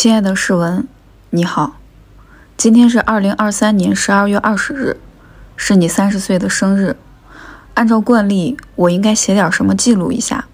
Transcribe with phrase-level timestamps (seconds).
[0.00, 0.86] 亲爱的世文，
[1.30, 1.72] 你好，
[2.56, 5.00] 今天是二零二三年十二月二十日，
[5.56, 6.96] 是你三十岁的生日。
[7.74, 10.44] 按照惯例，我应该写点什么记录一下。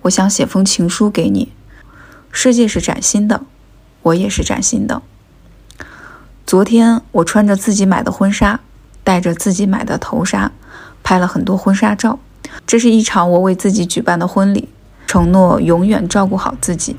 [0.00, 1.52] 我想写封情书给你。
[2.32, 3.42] 世界是崭新的，
[4.00, 5.02] 我也是崭新的。
[6.46, 8.60] 昨天我穿着自己买的婚纱，
[9.04, 10.52] 戴着自己买的头纱，
[11.02, 12.18] 拍了很多婚纱照。
[12.66, 14.70] 这是一场我为自己举办的婚礼，
[15.06, 16.96] 承诺永远照顾好自己。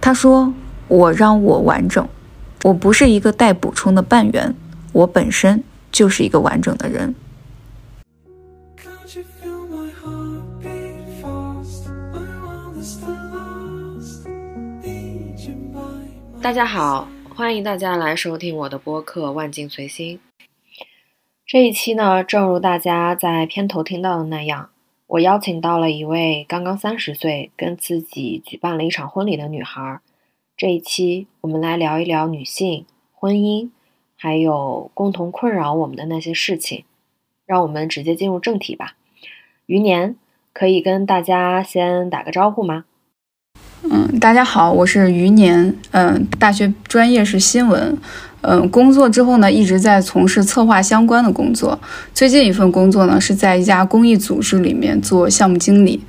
[0.00, 0.54] 他说
[0.88, 2.08] ：“我让我完整，
[2.64, 4.54] 我不是一个待补充的半圆，
[4.92, 5.62] 我本身
[5.92, 7.14] 就是一个完整的人。”
[16.40, 20.16] 大家好，欢迎大家来收听我的播客《万境随心》。
[21.46, 24.70] 这一期呢，正如大家在片头听到的那样，
[25.08, 30.00] 我邀请到了一位刚刚三十岁、跟自己举办了一场婚礼的女孩。
[30.54, 32.84] 这一期我们来聊一聊女性、
[33.14, 33.70] 婚姻，
[34.16, 36.84] 还有共同困扰我们的那些事情。
[37.46, 38.96] 让我们直接进入正题吧。
[39.64, 40.14] 余年，
[40.52, 42.84] 可以跟大家先打个招呼吗？
[43.90, 45.74] 嗯，大家好，我是余年。
[45.92, 47.96] 嗯，大学专业是新闻。
[48.40, 51.78] 嗯，工作之后呢，一直在从事策划相关的工作。
[52.14, 56.02] 最近一份工作呢，是在一家公益组织里面做项目经理。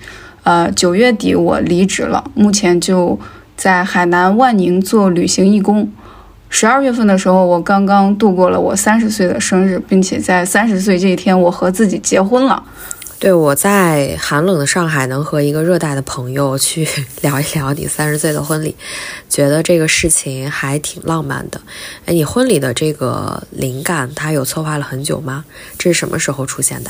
[0.44, 3.20] 呃，九月底我离职了，目前就
[3.56, 5.92] 在海南万宁做旅行义工。
[6.50, 12.64] 十二月份的时候，我刚刚度过了我三十岁的生日，并且在三十岁这一天，我和自己结婚了。
[13.20, 16.88] 对，我在寒冷的上海能和一个热带的朋友去
[17.22, 18.74] 聊一聊你三十岁的婚礼，
[19.28, 21.60] 觉得这个事情还挺浪漫的。
[22.06, 25.44] 哎，你婚礼的这个灵感，它有策划了很久吗？
[25.78, 26.90] 这是什么时候出现的？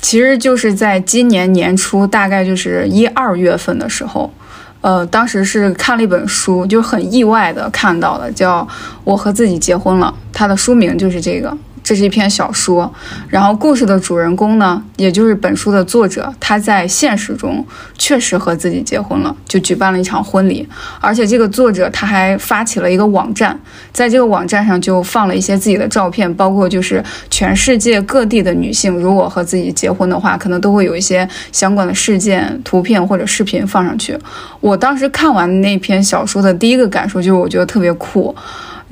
[0.00, 4.32] 其实就是在今年年初，大概就是一二月份的时候，
[4.80, 8.60] 呃，当时是看了一本书，就很意外的看到了，叫
[9.02, 11.52] 《我和自己结婚了》，它的书名就是这个。
[11.82, 12.92] 这是一篇小说，
[13.28, 17.64] 然后故事的主人公呢，也就是本书的作者，他在现实中
[17.98, 20.68] 确实和自己结婚了，就举办了一场婚礼。
[21.00, 23.58] 而且这个作者他还发起了一个网站，
[23.92, 34.16] 在这个网站上就放了一些自己的照片，包括就是全世界各地的女性，如果和自己结婚的话，可能都会有一些相关的事件、图片或者视频放上去。
[34.60, 38.34] 我当时看完那篇小说的第一个感受就是，我觉得特别酷。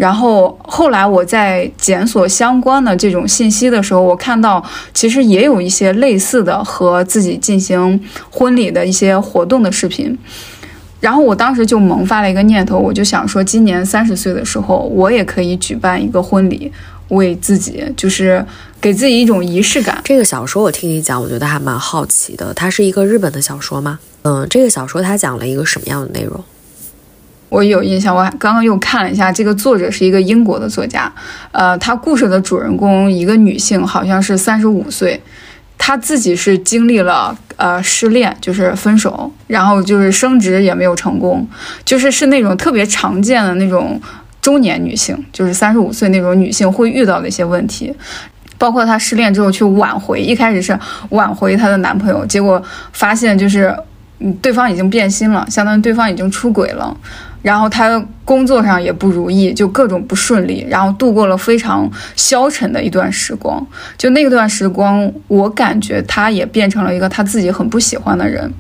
[0.00, 10.18] 然后后来我在检索相关的这种信息的时候，我看到其实也有一些类似的和自己进行婚礼的一些活动的视频。
[11.00, 16.72] 然后我当时就萌发了一个念头，我就想说，今年三十岁的时候，我也可以举办一个婚礼，
[17.08, 18.42] 为自己就是
[18.80, 20.00] 给自己一种仪式感。
[20.02, 22.54] 这个小说我听你讲，我觉得还蛮好奇的。
[22.54, 23.98] 它是一个日本的小说吗？
[24.22, 26.42] 嗯，这个小说它讲了一个什么样的内容？
[27.50, 31.12] 我有印象，我刚刚又看了一下，这个作者是一个英国的作家，
[31.52, 35.20] 呃，他故事的主人公一个女性，好像是三十五岁，
[35.76, 41.46] 她自己是经历了呃失恋，就是分手，然后就是升职也没有成功，
[41.84, 44.00] 就是是那种特别常见的那种
[44.40, 47.92] 中年女性，就是三十五岁那种女性会遇到的一些问题，
[48.58, 50.78] 包括她失恋之后去挽回，一开始是
[51.08, 52.62] 挽回她的男朋友，结果
[52.92, 53.76] 发现就是
[54.20, 56.96] 嗯对方已经变心了，相当于对方已经出轨了。
[57.42, 63.66] 然后他工作上也不如意，就各种不顺利，然后度过了非常消沉的一段时光。
[63.96, 68.52] 就那段时光，我感觉他也变成了一个他自己很不喜欢的人。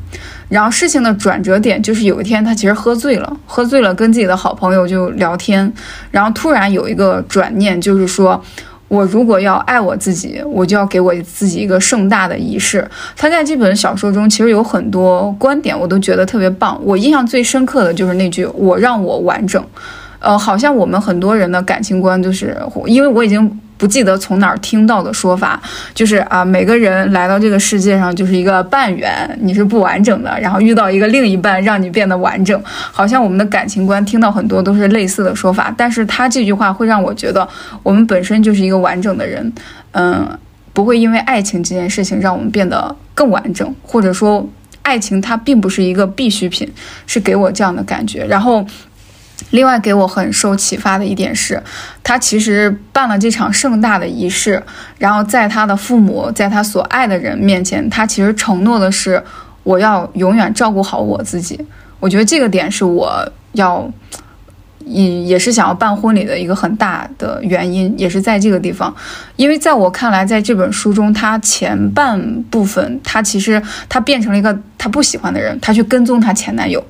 [0.48, 5.70] 然后事情的转折点就是有一天他其实喝醉了，喝醉了跟自己的好朋友就聊天，
[6.10, 8.42] 然后突然有一个转念，就是说。
[8.90, 12.84] 我如果要爱我自己，我就要给我自己一个盛大的仪式。
[13.16, 16.76] 他在这本小说中其实有很多观点，我都觉得特别棒。
[16.84, 19.64] 我印象最深刻的就是那句“我让我完整”。
[20.18, 22.56] 呃，好像我们很多人的感情观就是，
[22.86, 23.60] 因为我已经。
[23.80, 25.58] 不记得从哪儿听到的说法，
[25.94, 32.62] 就是啊，每个人来到这个世界上就是一个半圆，你是不完整的，然后遇到一个另一半让你变得完整。
[32.64, 37.48] 好像我们的感情观听到很多都是类似的说法，但是他这句话会让我觉得
[37.82, 39.50] 我们本身就是一个完整的人，
[39.92, 40.28] 嗯，
[40.74, 44.46] 不会因为爱情这件事情让我们变得更完整，或者说
[44.82, 46.70] 爱情它并不是一个必需品，
[47.06, 48.26] 是给我这样的感觉。
[48.26, 48.66] 然后。
[49.50, 51.62] 另外，给我很受启发的一点是，
[52.04, 54.62] 他其实办了这场盛大的仪式，
[54.98, 59.22] 然后在他的父母，在他所爱的人面前，他其实承诺的是，
[59.62, 61.58] 我要永远照顾好我自己。
[61.98, 63.90] 我觉得这个点是我要，
[64.84, 68.94] 也也是想要办婚礼的一个很大的原因，也是在这个地方。
[69.36, 76.82] 因为在我看来，在这本书中，他前半部分，他其实他变成了一个他不喜欢的人，他去跟踪他前男友。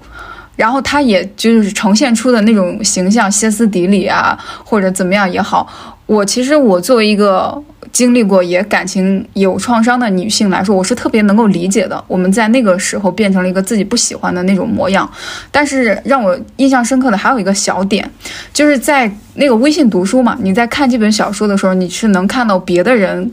[0.56, 5.66] 然后他也就是呈现出的那种形象，歇斯底里啊，或者怎么样也好，
[6.06, 7.62] 我其实我作为一个
[7.92, 12.02] 经历过也感情有创伤的女性来说，我是特别能够理解的。
[12.06, 15.10] 我们在那个时候变成了一个自己不喜欢的那种模样。
[15.50, 18.08] 但是让我印象深刻的还有一个小点，
[18.52, 23.32] 就是在那个微信读书嘛，你在看这本小说的时候，你是能看到别的人。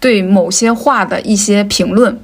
[0.00, 2.14] 对某些话的一些评论，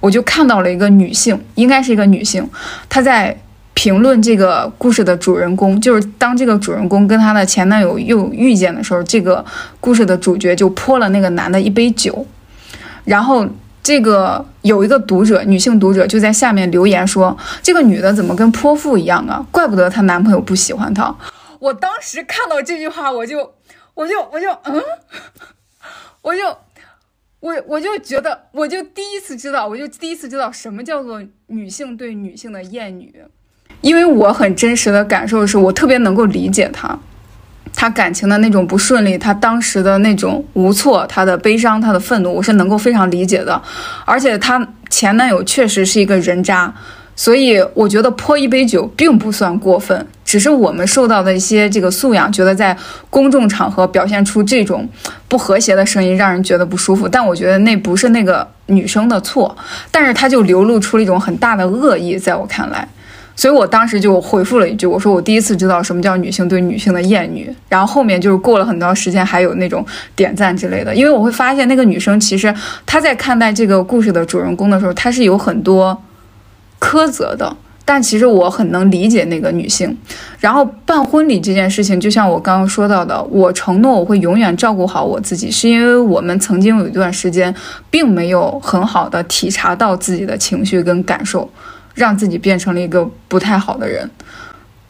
[0.00, 2.44] 我就看到了一个女性，应该是一个女性，
[2.88, 3.38] 她在
[3.78, 5.80] 评论这个故事的主人公。
[5.80, 9.44] 就是当这个主人公跟她的前男友又遇见的时候，这个
[9.78, 12.26] 故事的主角就泼了那个男的一杯酒。
[13.04, 13.46] 然后
[13.80, 19.46] 这个有一个读者，女性读者就在下面留言说：“这个女的怎么跟泼妇一样啊？
[19.52, 21.14] 怪不得她男朋友不喜欢她。”
[21.60, 23.54] 我当时看到这句话，我就，
[23.94, 24.82] 我就，我就，嗯，
[26.22, 26.40] 我就。
[27.40, 33.14] 我我就觉得，我就第一次知道，我就第一次知道什么叫做女性对女性的厌女，
[33.80, 36.98] 因为我很真实的感受是，我特别能够理解她，
[37.74, 43.60] 她感情的那种不顺利，她当时的那种无措，她的悲伤，她的愤怒，我是能够非常理解的，
[44.04, 46.74] 而且她前男友确实是一个人渣。
[47.14, 52.76] 所以我觉得泼一杯酒并不算过分，只是我们受到的一些这个素养，觉得在
[53.10, 54.88] 公众场合表现出这种
[55.26, 57.08] 不和谐的声音，让人觉得不舒服。
[57.08, 59.56] 但我觉得那不是那个女生的错，
[59.90, 62.86] 但是她就流露出了一种很大的恶意，在我看来。
[63.38, 67.48] 所以我当时就回复了一句，我说我第一次知道什么叫女性对女性的厌女。
[67.68, 69.86] 然后后面就是过了很长时间，还有那种
[70.16, 72.52] 点赞之类的，因为我会发现那个女生其实
[72.84, 75.96] 她在看待这个故事的主人公的时候，她是有很多。
[76.80, 79.98] 苛责的，但其实我很能理解那个女性。
[80.38, 87.52] 然后办婚礼这件事情，就像我刚刚说到的，我承诺我会永远照顾好我自己，是因为我们曾经有一段时间，
[87.90, 91.50] 并没有很好的体察到自己的情绪跟感受，
[91.98, 94.08] 让自己变成了一个不太好的人。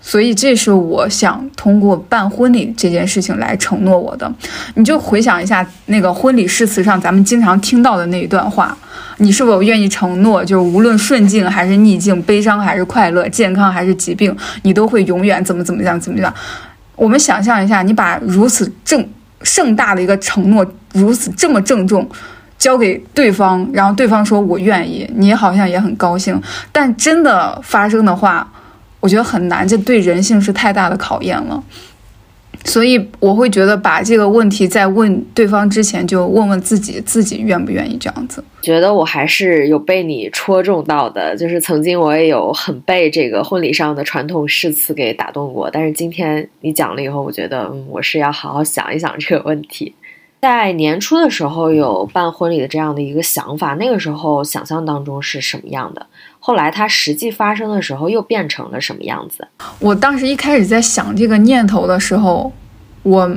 [0.00, 4.32] 所以，这是我想通过办婚礼这件事情来承诺我的。
[4.74, 8.74] 你就回想一下那个婚礼誓词上咱们经常听到的那一段话，
[9.16, 16.32] 你是否愿意承诺，就是无论顺境还是逆境，悲伤还是快乐，健康还是疾病，你都会永远怎么怎么样怎么样？
[16.94, 19.06] 我们想象一下，你把如此正
[19.42, 20.64] 盛大的一个承诺，
[20.94, 22.08] 如此这么郑重
[22.58, 26.38] 交给对方，然后对方说我愿意，你好像也很高兴，
[26.70, 28.52] 但真的发生的话。
[29.00, 31.62] 我觉得很难，这对人性是太大的考验了，
[32.64, 38.42] 所以我会觉得把这个问题在问对方之前，就问问自己，自己愿不愿意这样子。
[38.60, 49.94] 觉得我还是有被你戳中到的，就是曾经我也有很被这个婚礼上的传统誓词给打动过，但是今天你讲了以后，我觉得，我是要好好想一想这个问题。
[50.40, 56.06] 在年初的时候有办婚礼的这样的一个想法，那个时候想象当中是什么样的？
[56.38, 59.46] 后来它实际发生的时候又变成了什么样子？
[59.80, 62.52] 我当时一开始在想这个念头的时候，
[63.02, 63.28] 我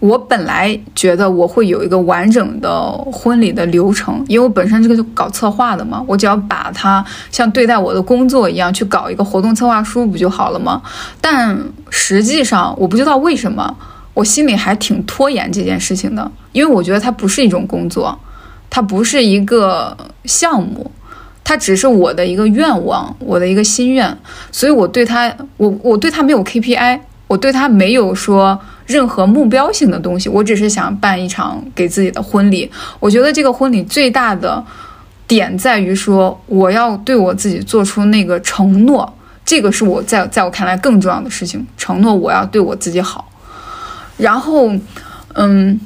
[0.00, 10.82] 我本来觉得我会有一个完整的婚礼的流程，因为我本身这个就搞策划的嘛，我只要把它像对待我的工作一样去搞一个活动策划书不就好了吗？
[11.22, 11.58] 但
[11.88, 13.74] 实际上我不知道为什么。
[14.14, 18.18] 我心里还挺拖延这件事情的，因为我觉得它不是一种工作，
[18.68, 20.90] 它不是一个项目，
[21.44, 24.16] 它只是我的一个愿望，我的一个心愿，
[24.50, 32.70] 所以我对它，我我对它没有 KPI，我对它没有说任何目标性的东西，我只是想办一场给自己的婚礼。
[32.98, 34.62] 我觉得这个婚礼最大的
[35.28, 39.10] 点在于说，我要对我自己做出那个承诺，
[39.44, 43.29] 这个是我在在我看来更重要的事情，承诺我要对我自己好。
[44.20, 44.70] 然后，
[45.34, 45.80] 嗯，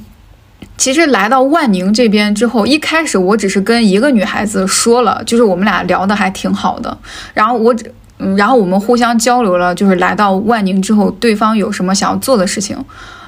[0.76, 6.98] 其实来到万宁这边之后，一开始我只是跟一个女孩子说了，就是我们俩聊的还挺好的。
[7.32, 12.76] 然后我只，嗯，然后我们互相交流了，就是来到万宁之后，对方有什么想要做的事情。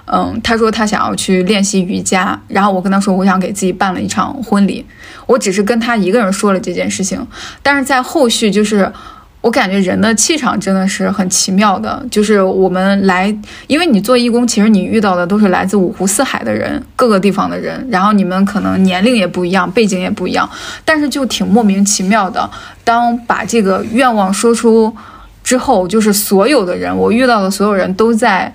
[0.07, 4.85] 嗯，他说他想要去练习瑜伽，然后我跟他说我想给自己办了一场婚礼。
[5.27, 7.27] 我只是跟他一个人说了这件事情，
[7.63, 8.93] 但是在后续就是。
[9.47, 13.33] 我感觉人的气场真的是很奇妙的，就是我们来，
[13.69, 20.51] 因为你做义工，其实你遇到的都是来自五湖四海的人，各个地方的人，然后你们可能年龄也不一样，背景也不一样，
[20.85, 22.51] 但是就挺莫名其妙的。
[22.83, 24.93] 当把这个愿望说出
[25.45, 28.53] 之后，就是所有的人，我遇到的所有人都在。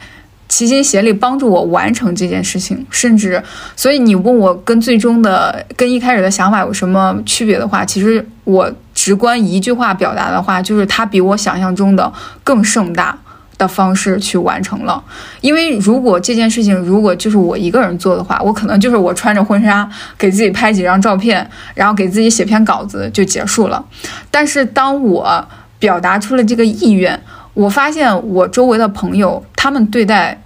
[0.49, 3.41] 齐心协力帮助我完成这件事情，甚至，
[3.73, 8.69] 所以你问我跟最终的、跟一开始的想法有什么区别的话，其实我
[9.01, 13.17] 直观一句话表达的话，就是它比我想象中的更盛大
[13.57, 15.03] 的方式去完成了。
[15.39, 19.89] 因为如果这件事情如果就是我一个人做的话，我可能就是我穿着婚纱
[20.19, 23.83] 给自己拍几张照片，然后给自己写篇稿子就结束了。
[24.29, 25.43] 但是当我
[25.79, 27.19] 表达出了这个意愿。
[27.53, 30.41] 我发现我周围的朋友，他们对待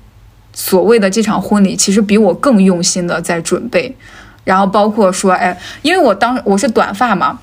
[0.54, 3.96] 所谓的这场婚礼，其实比我更用心的在准备。
[4.44, 7.38] 然后包括说，哎，因为我当我是短发嘛，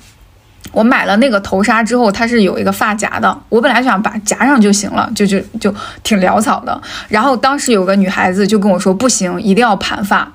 [0.73, 3.39] 我买了那个头纱之后，它是有一个发夹的。
[3.47, 6.81] 我本来想把夹上就行了，就就就挺潦草的。
[7.07, 10.29] 然后当时有个女孩子就跟我说，不行，一定要盘发。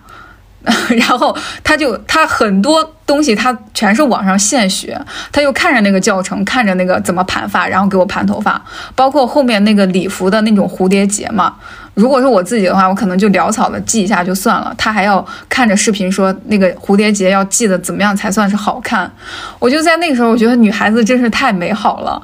[0.91, 5.01] 然后他就他很多东西他全是网上现学，
[5.33, 8.61] 他就看着那个教程，看着那个怎么盘发，然后给我盘头发，
[8.95, 11.55] 包括后面那个礼服的那种蝴蝶结嘛。
[11.99, 14.73] 如果是我自己的话，我可能就潦草的记一下就算了。
[14.79, 19.11] 他还要看着视频说那个蝴蝶结要系的怎么样才算是好看。
[19.59, 22.23] 我就在那个时候，我觉得女孩子真是太美好了。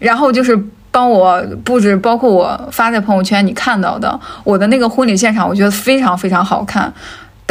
[0.00, 0.60] 然后就是
[0.90, 6.92] 帮我布置，包括我发在朋友圈你看到的我的那个婚礼现场，我觉得非常非常好看。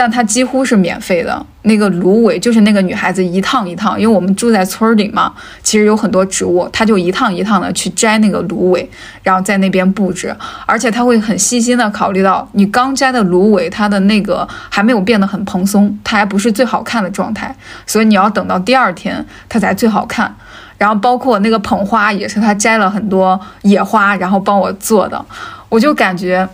[0.02, 5.32] 但它几乎是免费的，那个芦苇就是那个女孩子一趟一趟，因为我们住在村里嘛，
[5.62, 8.90] 其实有很多植物，她就一趟一趟的去摘那个芦苇，
[9.22, 17.56] 然后在那边布置，而且她会很细心的考虑到你刚摘的芦苇，它的那个还没有变得很蓬松，它还不是最好看的状态，
[17.86, 20.36] 所以你要等到第二天它才最好看。
[20.80, 25.24] 然后包括那个捧花也是她摘了很多野花，然后帮我做的，
[25.70, 26.50] 我就感觉。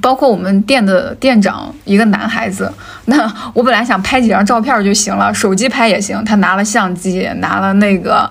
[0.00, 2.72] 包括我们店的店长，一个男孩子。
[3.06, 6.24] 那我本来想拍几张照片就行了，手机拍也行。
[6.24, 8.30] 他拿了相机，拿了那个，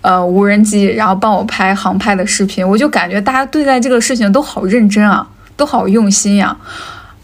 [0.00, 2.66] 呃，无人机，然后帮我拍航拍的视频。
[2.68, 5.26] 我就感觉大家对待这个事情都好认真啊，
[5.56, 6.56] 都好用心呀。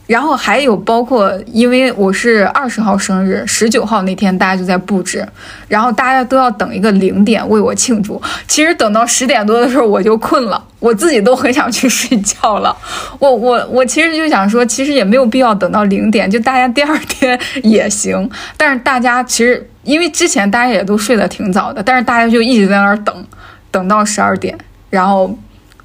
[0.06, 5.26] 然后还有包括，因为我是二十号生日，十九号那天大家就在布置，
[5.68, 8.20] 然后大家都要等一个零点为我庆祝。
[8.46, 12.76] 其实等到十点多的时候我就困了，我自己都很想去睡觉了。
[13.20, 18.28] 我我我其实就想说，其实也没有必要等到零点，就大家第二天也行。
[18.56, 23.24] 但是大家其实因为之前大家也都睡得挺早的，但是大家就一直在那儿等，
[23.70, 24.58] 等到十二点，
[24.90, 25.34] 然后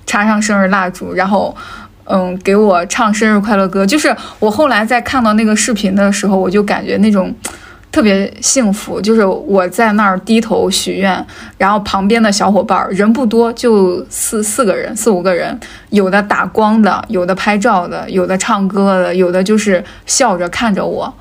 [0.05, 1.55] 插上生日蜡烛，然后。
[2.09, 7.35] 嗯，给我唱生日快乐歌，就是我后来在看到那个视频的时候，我就感觉那种
[7.91, 9.01] 特别幸福。
[9.01, 11.25] 就是我在那儿低头许愿，
[11.57, 15.59] 然后旁边的小伙伴人不多，就四四个人、四五个人，
[15.89, 21.13] 有的打光的，有的拍照的，有的唱歌的，有的就是笑着看着我，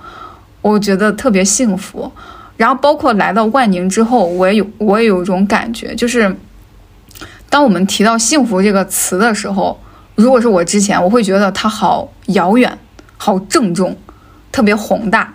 [0.63, 2.13] 我觉得特别幸福。
[2.57, 6.37] 然后包括来到万宁之后，我也有我也有一种感觉，就是
[7.51, 9.77] 当我们提到幸福这个词的时候。
[10.17, 12.77] 如果是我之前，我会觉得它好遥远、
[13.17, 13.97] 好郑重、
[14.51, 15.33] 特别宏大。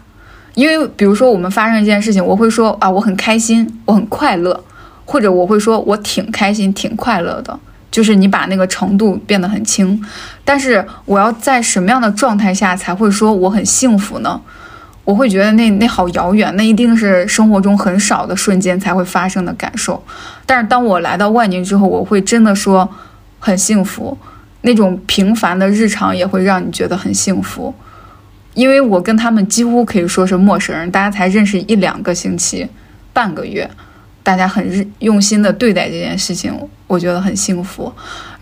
[0.55, 4.61] 因为比如说我们发生一件事情，我会说啊，我很开心，我很快乐，
[5.05, 7.57] 或者我会说我挺开心、挺快乐的。
[7.89, 10.01] 就是你把那个程度变得很轻。
[10.43, 14.41] 但是我要在什么样的状态下才会说我很幸福呢？
[15.03, 20.03] 我会觉得那那好遥远，那一定是生活中很少的瞬间才会发生的感受。
[20.45, 22.89] 但是当我来到万宁之后，我会真的说
[23.39, 24.17] 很幸福。
[24.61, 27.73] 那种平凡的日常也会让你觉得很幸福，
[28.53, 32.67] 因为我跟他们几乎可以说是陌生人，大家才认识一两个星期、
[33.11, 33.67] 半个月，
[34.21, 37.91] 大家很日用心的对待这件事情，我觉得很幸福。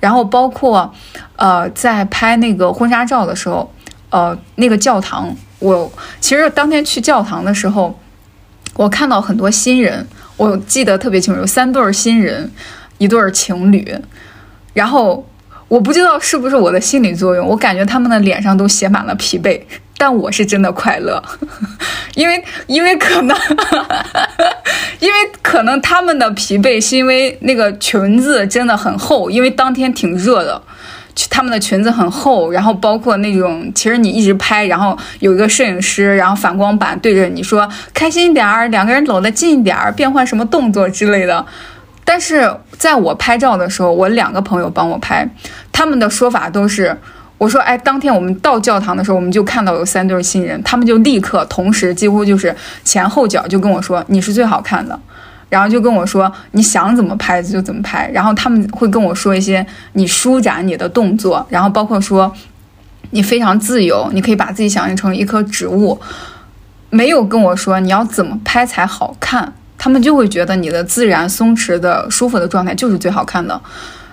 [0.02, 0.94] 然后包括，
[1.38, 3.72] 呃，在拍那个婚纱照的时候，
[4.10, 7.98] 呃，那个教堂，我其实当天去教堂的时候，
[8.74, 12.52] 我看到很多新人，我记得特别清楚，有三对新人，
[12.98, 13.96] 一对情侣，
[14.74, 15.26] 然后。
[15.70, 19.62] 我不知道是不是我的心理作用，我感觉他们的脸上都写满了疲惫，
[19.98, 21.24] 但我是真的快乐，
[22.16, 23.38] 因为因为可能，
[25.00, 30.60] 因为可能他们的疲惫是因为那个裙子真的很厚，因为当天挺热的，
[31.30, 41.46] 他们的裙子很厚，然后包括那种，其实你一直拍，然后有一个摄影师，然后反光板对着你说开心一点儿，两个人搂得近一点儿，变换什么动作之类的。
[42.12, 45.30] 但是在我拍照的时候，我两个朋友帮我拍，
[45.72, 46.98] 他们的说法都是，
[47.38, 55.00] 我说，哎，当天我们到教堂的时候，我们就看到有三对新人，他们就立刻同时几乎就是前后脚就跟我说你是最好看的，
[55.50, 59.64] 然后就跟我说你想怎么拍就怎么拍，然后他们会跟我说一些
[59.94, 62.34] 你舒展你的动作，然后包括说
[63.12, 66.02] 你非常自由，你可以把自己想象成一棵植物，
[66.90, 69.54] 没有跟我说你要怎么拍才好看。
[69.80, 73.60] 他们就会觉得你的自然、松弛的、舒服的状态就是最好看的。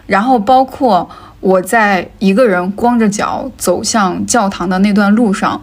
[0.07, 5.61] 然后，包括我在一个人光着脚走向教堂的那段路上，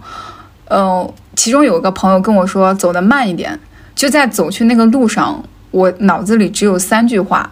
[0.68, 3.58] 呃，其中有个朋友跟我说走得慢一点。
[3.96, 5.42] 就在走去那个路上，
[5.72, 7.50] 我脑子里只有三句话：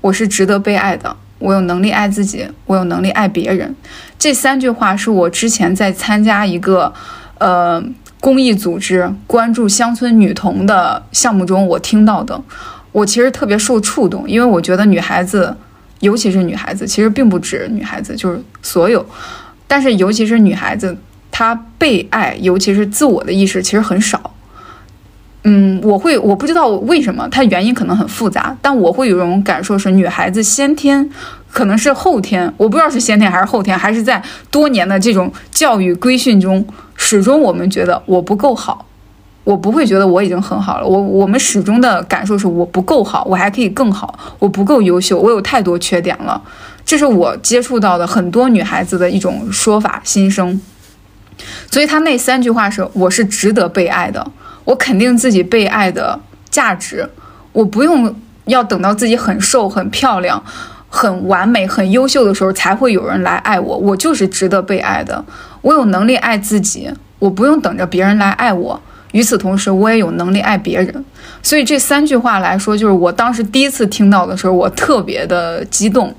[0.00, 3.72] 我是值得被爱的，我有能力爱自己，我有能力爱别人。
[4.18, 6.92] 这三句话是我之前在参加一个，
[7.38, 7.80] 呃。
[8.24, 12.40] 公益组织关注乡村女童的项目中，我听到的，
[12.90, 15.54] 我其实特别受触动，因为我觉得女孩子
[16.00, 19.04] 尤其是女孩子，其实并不止女孩子，就是所有，
[19.66, 20.96] 但是尤其是女孩子，
[21.30, 24.32] 她被爱，尤其是自我的意识其实很少。
[25.42, 31.10] 嗯，我会我不知道为什么，它原因可能很复杂，但我会有一种感受是，女孩子先天
[31.54, 34.20] 可能是后天，我不知道是先天还是后天，还是在
[34.50, 38.84] 多年的这种教育规训中，始终我们觉得我不够好，
[39.44, 46.42] 我不会觉得我已经很好了，我我们始终的感受是我不够好，我还可以更好，我不够优秀，我有太多缺点了，
[46.84, 50.60] 这是我接触到的很多女孩子的一种说法心声，
[51.70, 54.26] 所以她那三句话是我是值得被爱的。
[54.64, 56.18] 我肯定自己被爱的
[56.50, 57.08] 价值，
[57.52, 58.12] 我不用
[58.46, 60.42] 要等到自己很瘦、很漂亮、
[60.94, 63.76] 很完美、很优秀的时候才会有人来爱我。
[63.76, 65.24] 我就是值得被爱的，
[65.60, 68.80] 我有能力爱自己，我不用等着别人来爱我。
[69.10, 71.04] 与此同时，我也有能力爱别人。
[71.42, 76.14] 所以这三句话来说，就是我当时第一次听到的时候，我特别的激动，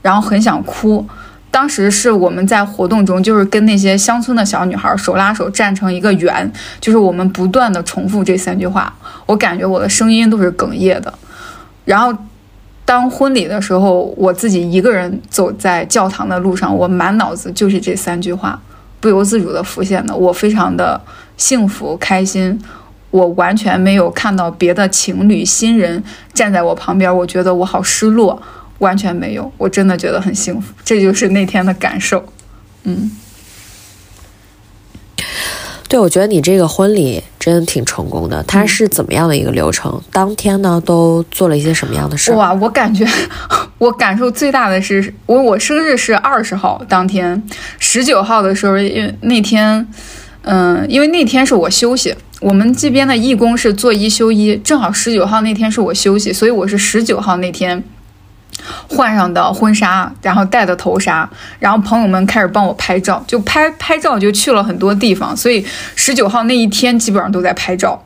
[0.00, 1.04] 然后很想哭。
[1.50, 6.48] 当时是我们在活动中，就是跟那些乡村的小女孩手拉手站成一个圆，
[6.80, 8.94] 就是我们不断的重复这三句话。
[9.26, 11.12] 我感觉我的声音都是哽咽的。
[11.84, 12.16] 然后，
[12.90, 18.60] 当婚礼的时候，我自己一个人走在教堂的路上，我满脑子就是这三句话，
[18.98, 20.16] 不由自主的浮现的。
[20.16, 21.00] 我非常的
[21.36, 22.60] 幸福开心，
[23.12, 26.02] 我完全没有看到别的情侣新人
[26.34, 28.42] 站在我旁边，我觉得我好失落。
[28.80, 32.24] 完全没有，我真的觉得很幸福，这就是那天的感受。
[32.82, 33.08] 嗯，
[35.90, 38.40] 对，我觉得你这个婚礼真的挺成功的。
[38.44, 40.00] 它是怎么样的一个流程？
[40.12, 42.30] 当天呢都做了一些什么样的事？
[42.32, 43.04] 哇，我感觉
[43.76, 47.42] 我感受最大的是，我我生日是二十号当天，
[47.80, 49.84] 十九号的时候，因为那天，
[50.42, 57.82] 嗯，因为那天是我休息，我们这边的义工是做一休一，正好十九号那天是我休息，所以我是十九号那天。
[58.88, 68.02] 换上的婚纱，然后戴的头纱，然后朋友们开始帮我拍照，就拍拍照就去了很多地方，所以十九号那一天基本上都在拍照，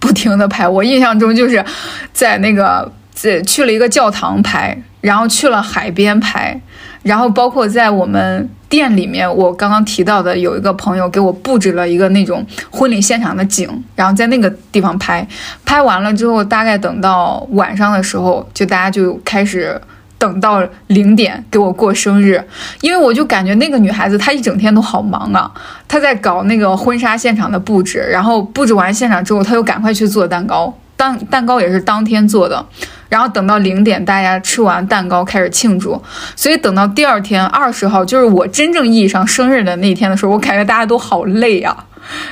[0.00, 0.68] 不停的拍。
[0.68, 1.64] 我印象中就是
[2.12, 6.60] 在那个在去了一个教堂拍，然后去了海边拍，
[7.02, 8.48] 然后包括在我们。
[8.68, 15.26] 店里面，我刚刚提到的有一个朋友给我布置了一个那种婚礼现场的景，然后在那个地方拍，
[15.64, 19.80] 拍完了之后，大概等到晚上的时候，就大家就开始
[20.18, 22.44] 等到零点给我过生日，
[22.82, 25.50] 因为我就感觉那个女孩子她一整天都好忙啊，
[25.88, 32.66] 她在搞那个婚纱现场的布置，然后布置完现场之后，她又赶快去做蛋糕，蛋蛋糕也是当天做的。
[33.08, 36.00] 然后等到零点，大家吃完蛋糕开始庆祝，
[36.36, 41.86] 所以等到第二天二十号，就是我真正意义上生日的那天的时候，我感觉大家都好累啊。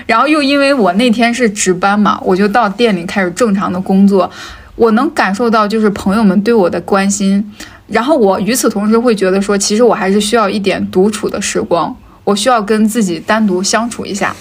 [0.07, 4.31] 然后又因为我那天是值班嘛，我就到店里开始正常的工作。
[4.75, 7.53] 我能感受到就是朋友们对我的关心，
[7.87, 14.37] 然后我与此同时会觉得说，其实我还是需要一点独处的时光，我需要跟自己单独相处一下，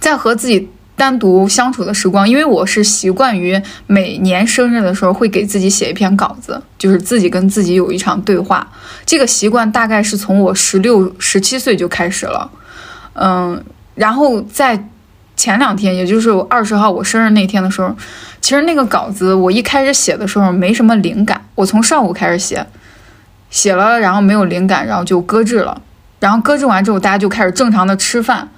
[0.00, 0.70] 在和自己。
[0.94, 8.66] 单独相处的时光，因为我是习惯于每年生日的时候会给自己写一篇稿子，就是自己跟自己有一场对话。
[9.04, 12.50] 这个习惯大概是从我十六、十七岁就开始了。
[13.14, 14.88] 嗯，然后在
[15.34, 17.96] 前两天，也就是二十号我生日那天的时候，
[18.40, 22.64] 其实那个稿子我一开始写的时候没什么灵感，我从上午开始写，
[23.50, 25.80] 写了然后没有灵感，然后就搁置了。
[26.20, 28.48] 然后搁置完之后，大家就开始正常的吃饭。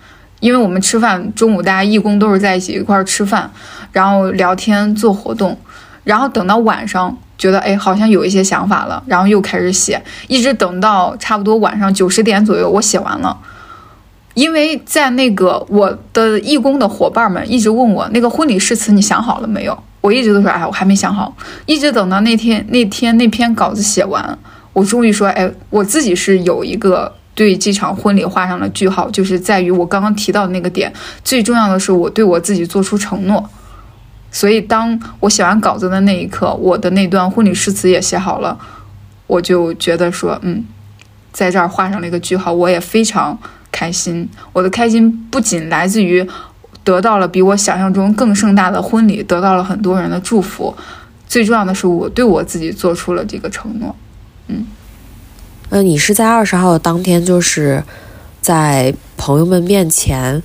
[0.40, 3.50] 因为我们吃饭，中午大家义工都是在一起一块儿吃饭，
[3.92, 5.58] 然后聊天做活动，
[6.02, 13.38] 然后等到晚上，觉得哎好像有一些想法了，然后又开始写，一直等到差不多晚上九十点左右，我写完了。
[14.34, 24.38] 因为在那个我的义工的伙伴们一直问我那个婚礼誓词你想好了没有，我一直都说哎我还没想好，一直等到那天那天那篇稿子写完，
[24.74, 27.14] 我终于说哎我自己是有一个。
[27.34, 30.92] 对这场婚礼画上了句号，就是在于我刚刚提到的那个点。
[31.24, 33.50] 最重要的是，我对我自己做出承诺。
[34.30, 38.58] 所以，当我写完稿子的那一刻，我的那段婚礼誓词也写好了，
[39.26, 40.64] 我就觉得说，嗯，
[41.32, 43.38] 在这儿画上了一个句号，我也非常
[43.70, 44.28] 开心。
[44.52, 46.26] 我的开心不仅来自于
[46.82, 50.76] 得到了比我想象中更盛大的婚礼，得到了很多人的祝福，
[51.28, 53.94] 最重要的是，我对我自己做出了这个承诺，
[54.48, 54.66] 嗯。
[55.70, 57.82] 那你是在二十号当天，就是
[58.40, 60.42] 在朋友们面前，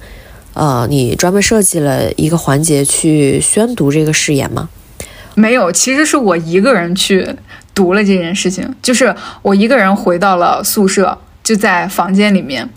[0.54, 4.70] 呃，你专门设计了一个环节去宣读这个誓言吗？
[5.36, 7.28] 没有，其实是我一个人去
[7.76, 12.68] 读了这件事情，就是我一个人回到了宿舍，就在房间里面，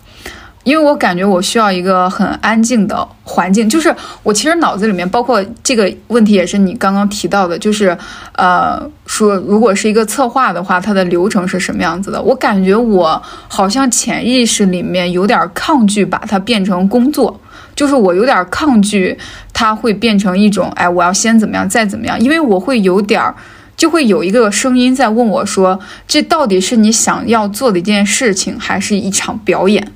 [0.63, 7.97] 因为我感觉我需要一个很安静的环境，就是我其实脑子里面包括这个问题也是你刚刚提到的，就是
[8.37, 12.21] 呃说如果是一个策划的话，它的流程是什么样子的？
[12.21, 17.39] 我感觉我好像潜意识里面有点抗拒把它变成工作，
[17.75, 19.17] 就是我有点抗拒
[19.51, 23.35] 它会变成一种哎我要先怎么样再怎么样，因为我会有点儿
[23.75, 29.91] 就会有一个声音在问我说，这到底是你想要做的一件事情，还是一场表演？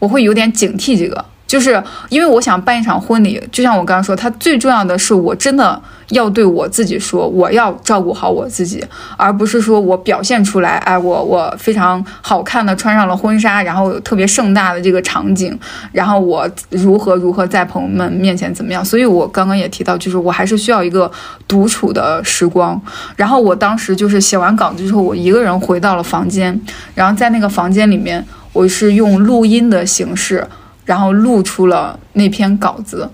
[0.00, 8.84] 我会有点警惕这个，就是因为我想办一场婚礼，就像我刚刚说，它最重要的是我真的要对我自己说，我要照顾好我自己，
[9.16, 15.56] 而不是说我表现出来，哎，我我非常好看的穿上了婚纱，然后有特别盛大的这个场景，
[15.92, 18.84] 然后我如何如何在朋友们面前怎么样。
[18.84, 21.10] 所以我刚刚也提到，就是我还是需要一个
[21.46, 22.80] 独处的时光。
[23.16, 26.58] 然后我当时就是写完稿子之后，我一个人回到了房间，
[26.94, 28.24] 然后在那个房间里面。
[28.52, 30.44] 我是用录音的形式，
[30.84, 33.08] 然后录出了那篇稿子，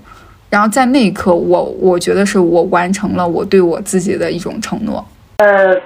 [0.49, 5.05] 然后在那一刻，我我觉得是我完成了我对我自己的一种承诺。
[5.37, 5.77] 呃，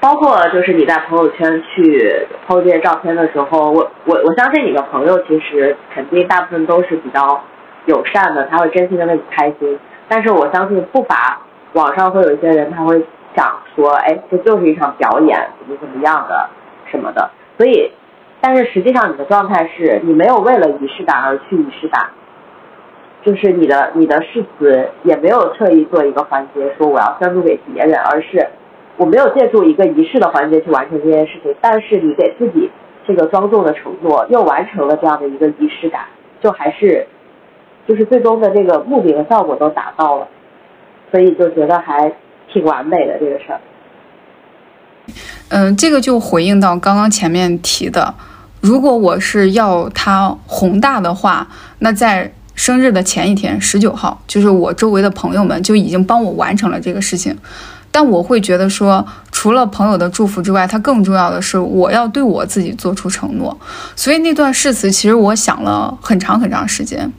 [0.00, 7.40] 包括就是你在朋友圈去抛这些照片的时候，我我我相信你的朋友其实肯定大部分都是比较
[7.86, 9.78] 友善的，他会真心的为你开心。
[10.08, 11.40] 但是我相信不乏
[11.74, 13.00] 网上会有一些人，他会
[13.36, 16.50] 想说，哎，这就是一场表演，怎么怎么样的
[16.90, 17.88] 什么的，所以。
[18.40, 22.08] 但是实际上，你的状态是你没有为了仪式感而去仪式感，
[23.22, 28.48] 就是你的你的誓词也没有特意做一个环节说我要宣布给别人，而是
[28.96, 31.54] 我没有借助一个仪式的环节去完成这件事情。
[31.60, 32.70] 但是你给自己
[33.06, 36.06] 这个庄重的承诺，又完成了这样的一个仪式感，
[36.40, 37.06] 就还是
[37.86, 40.28] 就是最终的这个目的和效果都达到了，
[41.10, 42.10] 所以就觉得还
[42.48, 43.60] 挺完美的这个事儿。
[45.50, 48.14] 嗯，这个就回应到刚刚前面提的。
[48.60, 51.46] 如果我是要它宏大的话，
[51.80, 57.36] 那在生日的前一天，十九号，就是我周围的朋友们就已经帮我完成了这个事情。
[57.90, 63.58] 但我会觉得说，除了朋友的祝福之外，它更重要的是我要对我自己做出承诺。
[63.96, 67.12] 所以那段誓词，其实我想了很长很长时间。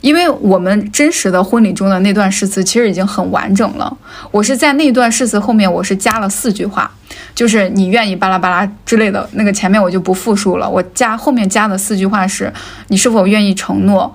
[0.00, 3.96] 因为我们真实的婚礼中的那段誓词其实已经很完整了，
[4.30, 6.88] 我是在那段誓词后面我是加了四句话，
[7.34, 12.52] 就是你愿意巴拉巴拉之类的那个前面我就不复述了，我加后面加的四句话是
[12.86, 14.14] 你是否愿意承诺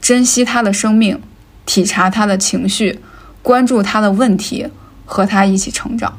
[0.00, 1.20] 珍惜他的生命，
[1.64, 3.00] 体察他的情绪，
[3.42, 4.68] 关注他的问题，
[5.06, 6.12] 和他一起成长。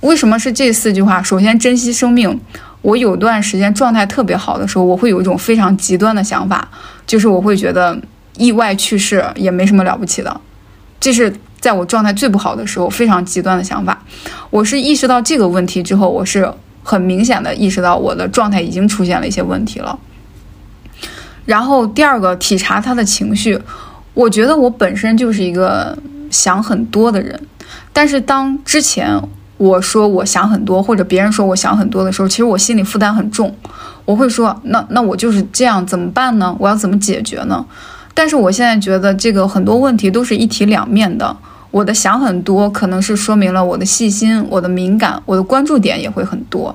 [0.00, 1.22] 为什么是这四句话？
[1.22, 2.40] 首先珍惜生命，
[2.80, 6.66] 我有段时间状态特别好的时候，我会有一种非常极端的想法，
[7.06, 8.00] 就是我会觉得。
[8.38, 10.40] 意外去世也没什么了不起的，
[10.98, 11.30] 这是
[11.60, 14.02] 在我状态最不好的时候非常极端的想法。
[14.48, 16.50] 我是意识到这个问题之后，我是
[16.82, 19.98] 很明显的意识到我的状态已经出现了一些问题了。
[21.44, 23.60] 然后第二个，体察他的情绪。
[24.14, 25.96] 我觉得我本身就是一个
[26.30, 27.38] 想很多的人，
[27.92, 29.20] 但是当之前
[29.58, 33.54] 我说我想很多，或者别人说我想很多的时候，其实我心里负担很重。
[34.04, 36.56] 我会说，那那我就是这样，怎么办呢？
[36.58, 37.64] 我要怎么解决呢？
[38.14, 41.36] 但是我现在觉得这个很多问题都是一体两面的。
[41.70, 46.74] 我的想很多，可能是说明了我的细心、我的敏感、我的关注点也会很多。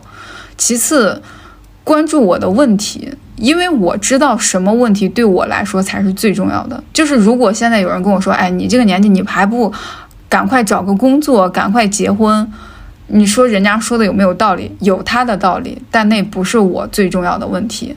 [0.58, 1.22] 其次，
[1.84, 6.84] 关注我的问题，因为我知道什么问题对我来说才是最重要的。
[6.94, 9.72] 就是如果现在有人跟我说：“哎，你这个年纪你还不
[10.30, 12.50] 赶快找个工作，赶快结婚？”
[13.10, 14.70] 你说人家说的有没有道理？
[14.82, 17.96] 有他的道理，但那不是我最重要的问题。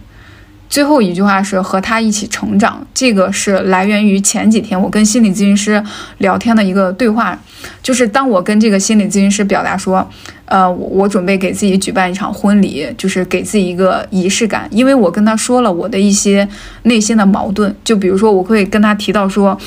[0.68, 5.82] 最后一句话是和他一起成长，这个是来源于前几天我跟心理咨询师
[6.18, 7.36] 聊天的一个对话，
[7.82, 10.08] 就是当我跟这个心理咨询师表达说，
[10.44, 16.48] 呃，我准备给自己举办一场婚礼，就是给自己一个仪式感，因为我跟他说了我的一些
[16.84, 19.58] 内心的矛盾，就比如说我会跟他提到说，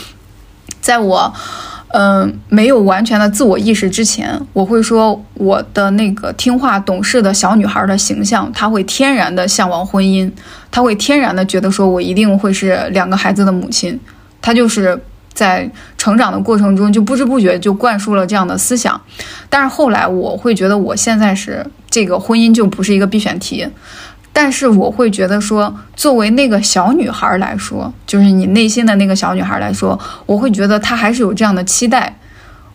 [0.80, 1.34] 在我。
[1.94, 10.32] 嗯，没有完全的自我意识之前，我会说我的那个听话懂事的小女孩的形象，她会天然的向往婚姻，
[10.72, 14.00] 她会天然的觉得说我一定会是两个孩子的母亲，
[14.42, 15.00] 她就是
[15.36, 19.00] 在成长的过程中就不知不觉就灌输了这样的思想，
[19.48, 23.68] 但是后来我会觉得我现在是这个婚姻就不是一个必选题。
[24.36, 32.14] 但是我会觉得说，作为那个小女孩来说，就是你内心的那个小女孩来说，我会觉得她还是有这样的期待。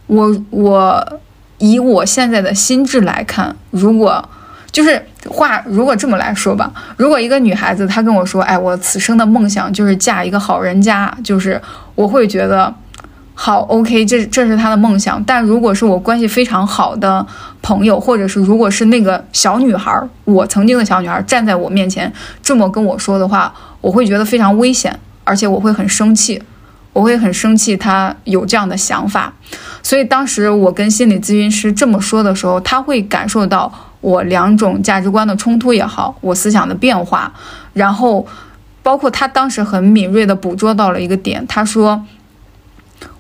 [0.07, 1.21] 我我
[1.59, 4.27] 以我现在的心智来看，如果
[4.71, 11.61] 就是话，如果这么来说吧，如果一个女孩子她跟我说，哎，我此生的梦想就是嫁一个好人家，就是
[11.97, 12.73] 我会觉得
[13.41, 15.23] 好，OK，这这是他的梦想。
[15.23, 17.25] 但如果是我关系非常好的
[17.63, 26.43] 朋友，或者是如果是那个小女孩，我曾经的小女孩站在我面前这么跟我说的话，我会觉得非常危险，而且我会很生气，
[26.93, 29.33] 我会很生气他有这样的想法。
[29.85, 37.33] 所以当时我跟心理咨询师这么说的时候，他会感受到我两种价值观的冲突也好，我思想的变化，
[37.73, 38.27] 然后
[38.83, 42.05] 包括他当时很敏锐的捕捉到了一个点，他说。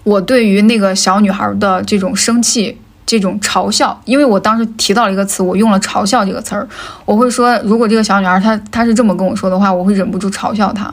[0.09, 6.67] 我对于那个小女孩的这种生气、这种嘲笑，因为我当时提到了一个词，我用了“嘲笑”这个词儿，
[7.05, 10.93] 我会说，如果这个小女孩她她是这么跟我说的话，我会忍不住嘲笑她。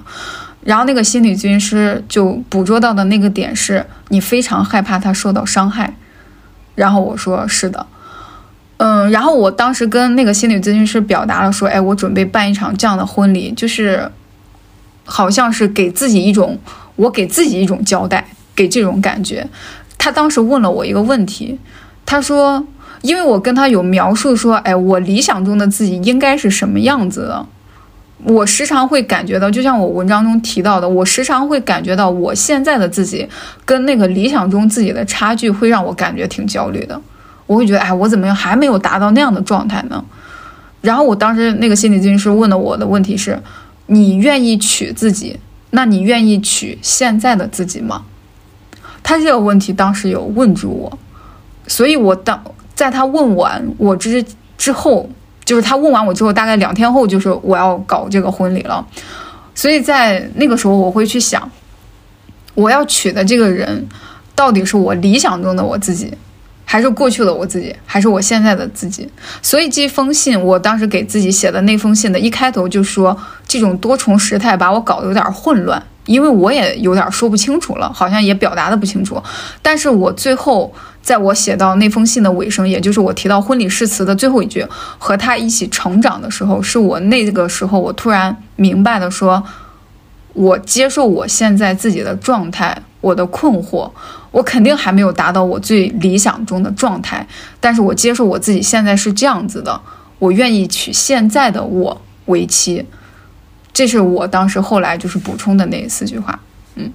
[0.66, 5.96] 然后那个心理咨询师就捕捉到的那个点是，你非常害怕她受到伤害。
[6.76, 7.86] 然后我说是的，
[8.78, 14.12] 嗯，然后我当时跟那个心理咨询师表达了说，哎，我准备办一场这样的婚礼，就是
[15.06, 16.60] 好像是给自己一种，
[16.98, 18.28] 我给自己一种交代。
[18.56, 19.48] 给这种感觉，
[19.98, 21.60] 他当时问了我一个问题，
[22.06, 22.66] 他说
[23.02, 27.46] ：“因为我跟他有描述说，哎，我理想中的自己应该是什么样子的？
[28.24, 33.28] 我时常会感觉到，就像我文章中提到的，我时常会感觉到我现在的自己
[33.66, 37.00] 跟那个理想中自己的差距，会让我感觉挺焦虑的。
[37.46, 40.04] 我会觉得，哎，我怎么样还没有达到那样的状态呢？
[40.82, 43.38] 然后我当时那个心理咨询师问的我的问题是：
[43.88, 45.38] 你愿意娶自己？
[45.72, 48.04] 那你愿意娶现在的自己吗？”
[49.08, 50.98] 他这个问题当时有问住我，
[51.68, 54.26] 所以我当在他问完我之
[54.58, 55.08] 之后，
[55.46, 58.84] 就是他问完我之后，大概两天后就是我要搞这个婚礼了，
[59.54, 61.48] 所以在那个时候我会去想，
[62.56, 63.88] 我要娶的这个人
[64.34, 66.12] 到底是我理想中的我自己，
[66.66, 69.10] 还是过去的我自己，还是我现在的自己？
[69.42, 75.82] 所以这封信我当时给自己写的那封信的一开头就说，这种多重时态把我搞得有点混乱。
[76.06, 79.20] 因为我也有点说不清楚了，好像也表达的不清楚。
[79.64, 84.64] 但是我最后在我写到那封信的尾声，也就是我提到婚礼誓词的最后一句，
[85.00, 89.44] 和他一起成长的时候，是我那个时候我突然明白的，说
[90.34, 93.90] 我接受我现在自己的状态，我的困惑，
[94.36, 97.26] 我肯定还没有达到我最理想中的状态，
[97.62, 99.80] 但是我接受我自己现在是这样子的，
[100.20, 102.86] 我愿意娶现在的我为妻。
[103.72, 106.38] 这是我当时后来就是补充的那四句话，
[106.76, 106.92] 嗯，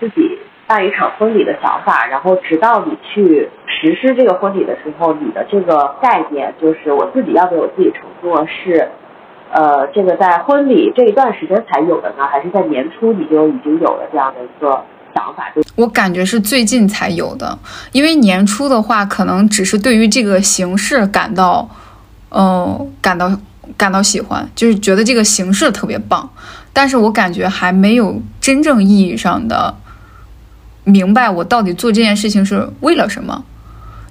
[0.00, 8.88] 自己办一场婚礼的想法，然后直到你去实施这个婚礼的时候，你的这个概念就是我自己要给我自己承诺是，
[9.52, 14.84] 呃，这个在婚礼这一段时间才有的呢，还是在年初你就已经有了这样的一个
[15.18, 15.50] 想法？
[15.54, 17.58] 就我感觉是最近才有的，
[17.92, 21.68] 因为年初的话，可能只是对于这个形式感到，
[22.30, 23.38] 嗯，感到。
[23.76, 26.28] 感到喜欢，就是觉得这个形式特别棒，
[26.72, 29.76] 但是我感觉还没有真正意义上的
[30.84, 33.44] 明白我到底做这件事情是为了什么。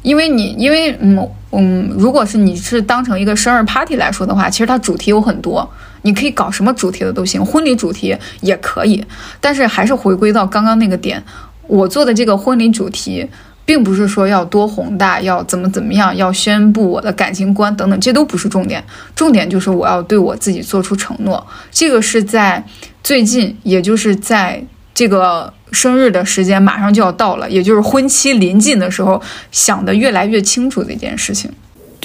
[0.04, 5.70] 因为你，因为嗯嗯，如果是你是当成一个生日 party 来说的话，其实它主题有很多，
[6.02, 9.04] 你可以搞什么主题的都行，婚礼主题也可以，
[9.40, 11.24] 但是还是回归到刚刚那个点，
[11.68, 13.30] 我做的这个婚礼主题。
[13.68, 18.82] 并不是说要多宏大，要怎么怎么样，要宣布我的感情观等等，这都不是重点。
[19.14, 21.46] 重点就是我要对我自己做出承诺。
[21.70, 22.64] 这个是在
[23.04, 31.52] 最近，也就是在这个生日的时间马上就要到了，也就是婚期临近的时候，想的越来越清楚的一件事情。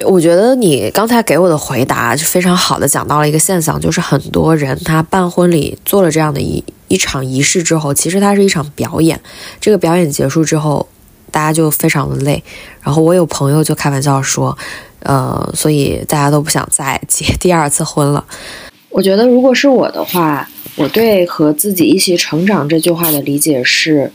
[0.05, 9.21] 我觉得你刚才给我的回答就非常好的讲到了一个现象，就是很多人他办婚礼做了这样的一一场仪式之后，其实它是一场表演。
[9.61, 10.87] 这个表演结束之后。
[11.31, 12.45] 大家就非常的累，
[12.83, 14.55] 然后我有朋友就开玩笑说，
[14.99, 18.23] 呃，所以大家都不想再结第二次婚了。
[18.91, 20.47] 我觉得如果是我的话，
[20.77, 24.11] 我对和自己一起成长这句话的理解是，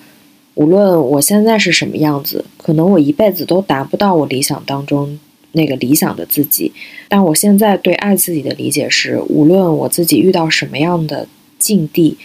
[0.55, 5.19] 无论我现在是什么样子，可能我一辈子都达不到我理想当中
[5.51, 6.71] 那个理想的自己，
[7.07, 11.27] 但我现在对爱自己的理解是，无论我自己遇到什么样的
[11.59, 12.17] 境地，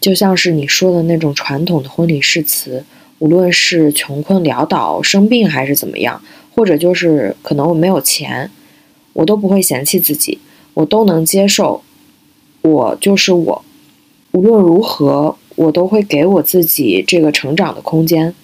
[0.00, 2.84] 就像是你说的那种传统的婚礼誓词。
[3.18, 6.22] 无论是穷困潦倒、生病还是怎么样，
[6.54, 8.50] 或者就是可能我没有钱，
[9.12, 10.38] 我都不会嫌弃自己，
[10.72, 11.82] 我都能接受，
[12.62, 13.64] 我就是我。
[14.32, 18.34] 无论如何，我都会给我自己这个成长的空间。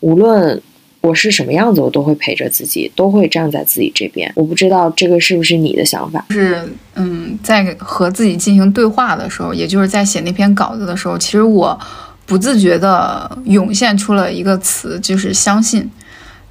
[0.00, 0.60] 无论
[1.00, 4.32] 我是什么样子，我都会陪着自己，都会站在自己这边。
[4.36, 6.26] 我不知道这个是不是你的想法？
[6.30, 11.78] 是，嗯，在和自己进行对话的时候，也就是在写那篇稿子的时候，其实我。
[12.24, 15.90] 不自觉地涌现出了一个词，就是相信。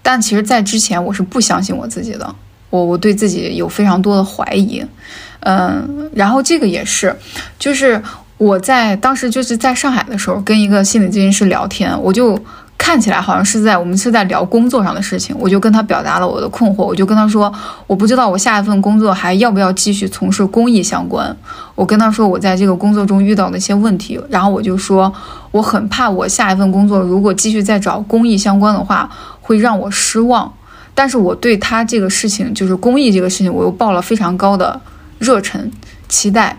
[0.03, 2.35] 但其实，在之前我是不相信我自己的，
[2.69, 4.83] 我我对自己有非常多的怀疑。
[5.41, 7.15] 嗯，然后这个也是，
[7.59, 8.01] 就是
[8.37, 12.39] 我在当时就是在上海的时候，跟一个心理咨询师聊天，我就。
[12.83, 17.53] 看起来好像是在我们是在聊工作上的事情，我就跟他表达了我的困惑，我就跟他说，
[17.85, 21.33] 我不知道我下一份工作还要不要继续从事公益相关。
[21.75, 25.13] 我跟他说我在这个工作中遇到的一些问题，然后我就说
[25.51, 29.07] 我很怕我下一份工作如果继续再找公益相关的话，
[29.39, 30.51] 会让我失望。
[30.95, 34.81] 但是我对他这个事情，就是公益这个事情，我又抱了非常高的
[35.21, 35.71] 热忱
[36.09, 36.57] 期待。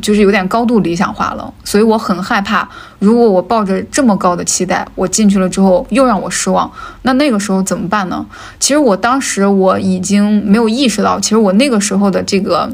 [0.00, 2.68] 就是有点高度理想化了，所以我很害怕，
[3.00, 6.70] 如果我抱着这么高的期待，我进去了之后又让我失望，
[7.02, 8.24] 那那个时候怎么办呢？
[8.60, 12.70] 其实我当时我已经没有意识到，其实我那个时候的这个，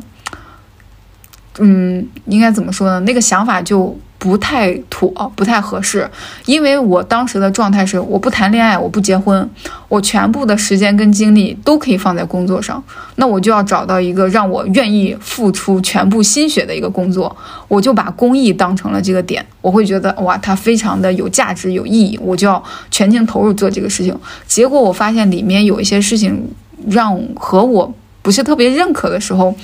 [1.58, 3.00] 嗯，应该怎么说呢？
[3.00, 3.98] 那个想法就。
[4.18, 6.10] 不太妥，不太合适，
[6.46, 9.48] 因为我当时的状态是，我不谈恋爱，我不结婚，
[9.88, 12.82] 我全部的时间跟精力都可以放在工作上，
[13.16, 17.34] 那我就要找到一个让我愿意付出全部心血的一个工作，
[17.68, 24.18] 我就把公益当成了这个点，我会觉得哇，它非常的有价值、有意义，我就要全情投入做这个事情。
[24.46, 26.50] 结果我发现里面有一些事情
[26.88, 29.54] 让和我不是特别认可的时候，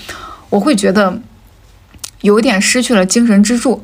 [0.50, 1.18] 我会觉得
[2.20, 3.82] 有点失去了精神支柱。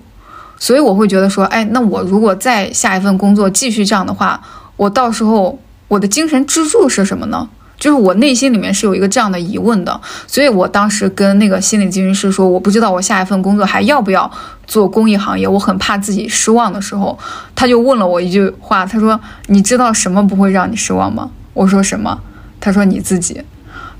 [0.58, 4.40] 所以我会觉得说，哎，那我如果再下一份工作继续这样的话，
[4.76, 7.48] 我到时候我的精神支柱是什么呢？
[7.78, 10.00] 就是我内心里面是有一个这样的疑问的。
[10.26, 14.28] 所以我当时跟那个心理咨询师说，我不知道我下一份工作还要不要
[14.66, 17.16] 做公益行业，我很怕自己失望的时候，
[17.54, 22.20] 他就问了我一句话，他说：“你知道什么不会让你失望吗？”我说：“什么？”
[22.58, 23.40] 他说：“你自己。”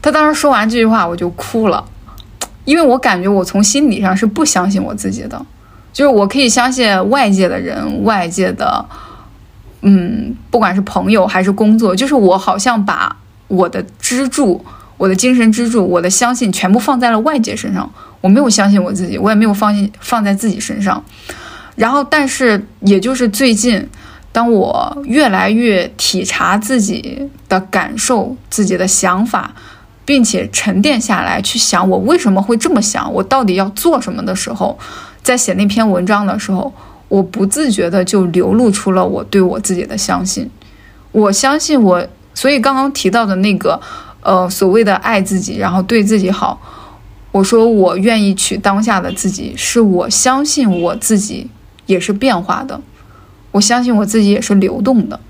[0.03, 1.85] 他当时说完这句话，我就哭了，
[2.65, 5.41] 因为我感觉我从心理上是不相信我自己的。
[5.93, 8.85] 就是我可以相信外界的人，外界的，
[9.83, 13.17] 嗯，不管是朋友还是工作，就是我好像把
[13.49, 14.65] 我的支柱、
[14.97, 21.03] 我的精神支柱、我的相信全部放在了外界身上，我没有相信我自己，我也没有放心放在自己身上。
[21.75, 23.89] 然后，但是也就是最近，
[24.31, 29.53] 当我越来越体察自己的感受、自己的想法，
[30.05, 34.79] 并且沉淀下来去想我为什么会这么想，我到底要做什么的时候。
[35.29, 36.73] 在写那篇文章的时候，
[37.07, 40.49] 我不自觉的就流露出了我对我自己的相信。
[41.13, 43.79] 我相信我，所以刚刚提到的那个，
[44.23, 46.59] 呃，所谓的爱自己，然后对自己好。
[47.31, 51.51] 我说我愿意娶当下的自己，是我相信我自己
[51.85, 52.81] 也是变化的，
[53.51, 55.21] 我相信我自己也是流动的。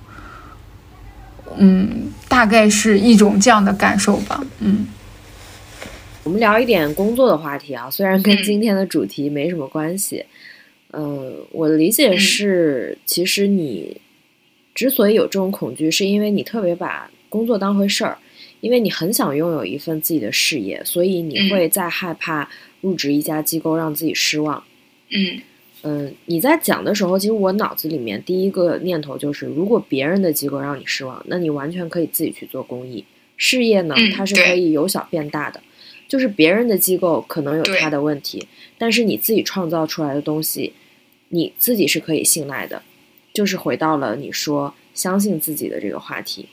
[1.56, 4.40] 嗯，大概是一种这样的感受吧。
[4.61, 4.87] 嗯。
[6.29, 10.23] 我们聊一点工作的话题啊，虽然跟今天的主题没什么关系。
[10.91, 13.97] 嗯，我的理解是，其实你
[14.75, 18.19] 之所以有这种恐惧，是因为你特别把工作当回事儿，
[18.61, 22.47] 因为你很想拥有一份自己的事业，所以你会在害怕
[22.83, 24.62] 入职一家机构让自己失望。
[25.09, 25.41] 嗯
[25.85, 33.03] 嗯，你在讲的时候，其实我脑子里面第一个念头就是，如果别人的机构让你失望，那你完全可以自己去做公益
[33.38, 35.62] 事业呢，它是可以由小变大的。
[36.09, 40.73] 就是别人的机构可能有他的问题，但是你自己创造出来的东西，
[41.29, 42.83] 你自己是可以信赖的。
[43.35, 46.49] 就是回到了你说相信自己的这个话题。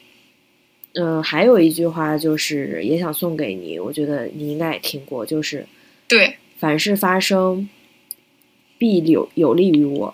[0.94, 5.66] 嗯，还有一句话就是也想送给你，我觉得你应该也听过，就是
[6.08, 7.68] 对，凡事发生
[8.78, 10.14] 必有有利于我。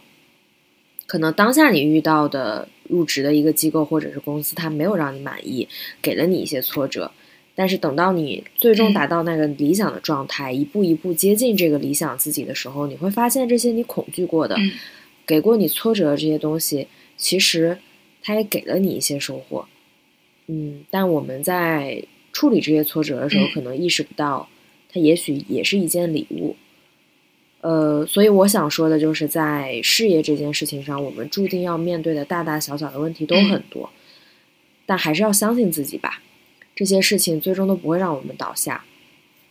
[1.08, 5.67] 可能当下你遇到的入职的一个机构或者是公司，它没有让你满意，
[6.01, 7.12] 给了你一些挫折。
[7.53, 14.55] 但是等到你最终达到那个理想的状态，一步一步接近这个理想自己的时候，你会发现这些你恐惧过的、
[15.27, 16.87] 给过你挫折的这些东西，
[17.17, 17.77] 其实
[18.23, 19.67] 它也给了你一些收获。
[20.47, 24.47] 嗯，但我们在处理这些挫折的时候，可能意识不到，
[24.91, 26.55] 它也许也是一件礼物。
[27.59, 33.91] 呃，所以我想说的就是，在事业这件事情上，我们注定要面对的大大小小的问题都很多，
[34.85, 36.23] 但还是要相信自己吧。
[36.81, 38.83] 这些事情最终都不会让我们倒下，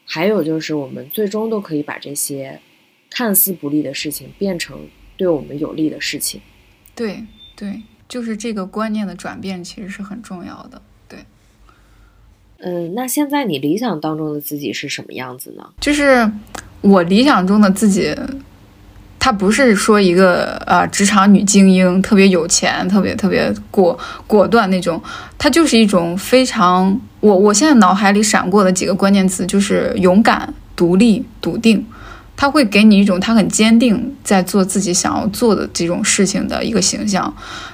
[0.05, 2.59] 还有就是我们最终都可以把这些
[3.09, 4.77] 看似不利的事情变成
[5.17, 6.41] 对我们有利的事情。
[6.93, 10.83] 对对，就是这个观念的转变其实是很重要的。
[11.09, 11.21] 对，
[12.59, 15.71] 嗯，那现在你理想当中的自己是什么样子呢？
[15.81, 16.29] 就是
[16.81, 18.13] 我理想中的自己。
[19.23, 25.01] 她不是说一个呃职场女精英，特别有钱，特别特别果果断那种，
[25.37, 31.85] 她就是一种非常我我现在脑海里闪过的几个关键词就是勇敢、独立、笃定，
[32.37, 37.33] 他会给你一种他很坚定在做自己想要做的这种事情的一个形象。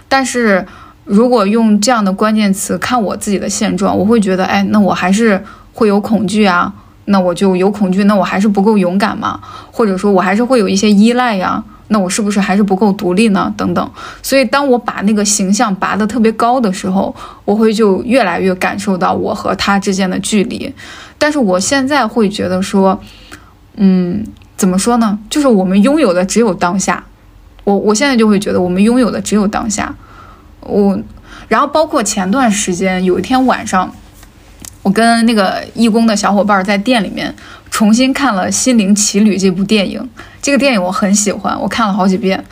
[0.09, 0.67] 但是
[1.05, 5.41] 如果用这样的关键词看我自己的现状，我会觉得，哎，那我还是
[5.73, 6.73] 会有恐惧啊，
[7.05, 9.41] 那我就有恐惧，那我还是不够勇敢嘛？
[9.71, 11.63] 或者说我还是会有一些依赖呀？
[11.89, 13.53] 那我是不是还是不够独立呢？
[13.57, 13.91] 等等。
[14.23, 17.15] 所以当我把那个形象拔得特别高的时候，
[17.45, 20.75] 我会就越来越感受到我和他之间的距离。
[21.19, 23.01] 但是我现在会觉得说，
[23.77, 24.25] 嗯，
[24.57, 25.19] 怎么说呢？
[25.31, 27.05] 就是我们拥有的只有当下。
[27.65, 29.95] 我我现在就会觉得我们拥有的只有当下。
[30.61, 30.99] 我，
[31.49, 33.95] 然后包括前段时间有一天晚上。
[34.87, 37.35] 我跟那个义工的小伙伴在店里面
[37.73, 40.09] 重新看了《心灵奇旅》这部电影，
[40.41, 42.45] 这个电影我很喜欢，我看了好几遍。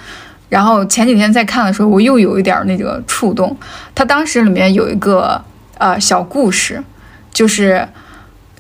[0.49, 3.57] 然后前几天在看的时候，我又有一点那个触动。
[3.95, 5.41] 它当时里面有一个
[5.78, 6.82] 呃小故事，
[7.32, 7.87] 就是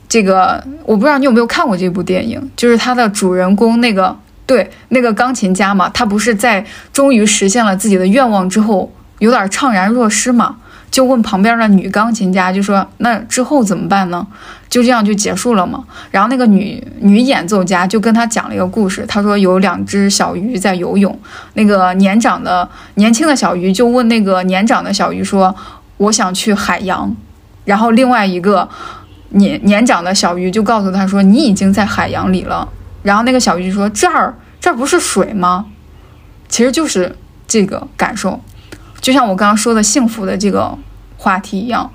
[0.08, 4.16] 这个我不知道你有没有看过这部电影，就是它的主人公那个
[4.46, 10.58] 对那个钢琴家嘛，他不是在终于实现了自己的愿望之后，有点怅然若失嘛。
[10.94, 14.24] 就问旁边的女钢琴家，就说那之后怎么办呢？
[14.68, 15.82] 就这样就结束了吗？
[16.12, 21.18] 然后那个女女演奏家就跟他讲了一个故事，他说有两只小鱼在游泳，
[21.54, 25.52] 那个年长的年轻的小鱼就问那个年长的小鱼说
[25.98, 27.12] ：“我想去海洋。”
[27.66, 28.68] 然后另外一个
[29.30, 32.68] 年年长的小鱼就告诉他说：“你已经在海洋里了。”
[33.02, 35.66] 然后那个小鱼说：“这儿这儿不是水吗？”
[36.48, 37.16] 其实就是
[37.48, 38.40] 这个感受。
[39.04, 40.74] 就像我刚刚说的幸福的这个
[41.18, 41.92] 话题一样，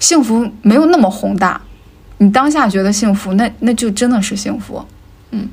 [0.00, 1.60] 幸福没有那么宏大，
[2.18, 4.84] 你当下觉得幸福，那那就真的是幸福。
[5.30, 5.48] 嗯，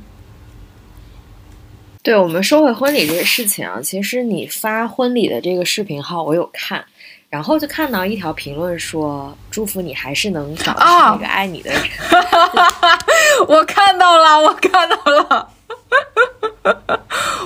[2.01, 6.83] 对，我们说回婚礼这个事情啊，其实你发婚礼的这个视频号我有看，
[7.29, 11.81] 然后就看到一条评论说祝福你还是能找到那个爱你的人。
[13.47, 15.49] 我看到了，我看到了。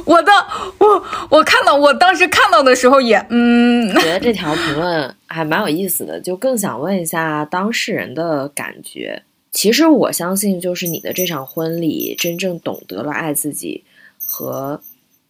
[0.06, 0.32] 我的
[0.80, 9.24] 我我看到我当时看到的时候也嗯，觉得这条评论还蛮有意思的，就更想问一下当事人的感觉。
[9.52, 13.84] 其实我相信，就是你的这场婚礼真正懂得了爱自己，
[14.26, 14.82] 和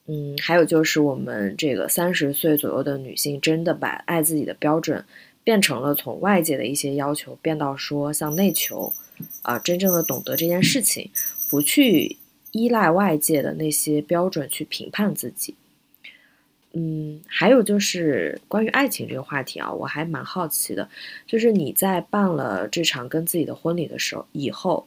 [0.07, 5.03] 嗯，还有就是我们这个三十岁左右的女性，真的把爱自己的标准
[5.43, 8.93] 变成了从外界的一些要求变到说向内求
[9.41, 11.09] 啊，真正的懂得这件事情，
[11.49, 12.17] 不去。
[12.51, 15.55] 依赖外界的那些标准去评判自己，
[16.73, 20.89] 嗯，还有就是关于爱情这个话题啊，我还蛮好奇的，
[21.25, 24.85] 就是你在办了这场跟自己的婚礼的时候以后，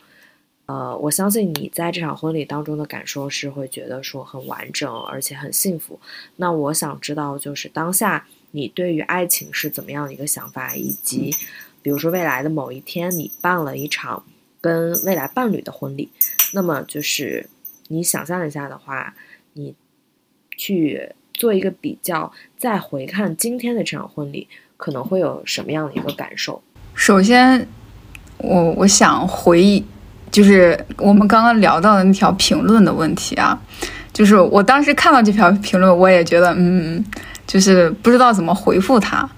[0.66, 5.98] 呃，我相信你在这场婚礼当中的感受是会觉得说很完整，而且很幸福。
[6.36, 11.34] 那我想知道，就是当下你对于爱情是怎么样的一个想法，以及
[11.80, 14.24] 比如说未来的某一天你办了一场
[14.60, 16.10] 跟未来伴侣的婚礼，
[16.52, 17.48] 那么就是。
[17.88, 19.14] 你想象一下的话，
[19.52, 19.74] 你
[20.56, 26.62] 去做一个比较，再回看今天的这场婚礼，可能会有什么样的一个感受？
[26.94, 27.66] 首先，
[28.38, 29.84] 我我想回忆，
[30.30, 33.60] 就是我们刚刚聊到的那条评论的问题啊，
[34.12, 37.04] 就是我当时看到这条评论，我也觉得，嗯，
[37.46, 39.28] 就是不知道怎么回复他。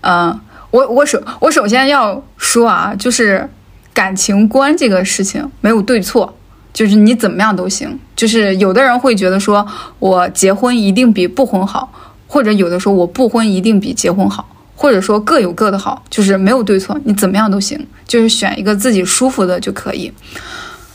[0.00, 0.38] 嗯，
[0.70, 3.48] 我我首我首先要说啊，就是
[3.92, 6.36] 感情观这个事情没有对错。
[6.74, 9.66] 就是你怎么样都行，就是有的人会觉得说，
[10.00, 11.90] 我结婚一定比不婚好，
[12.26, 20.12] 或者有的说我不婚一定比结婚好，或者说各有各的好，就是没有对错，你怎么样都行，就是选一个自己舒服的就可以。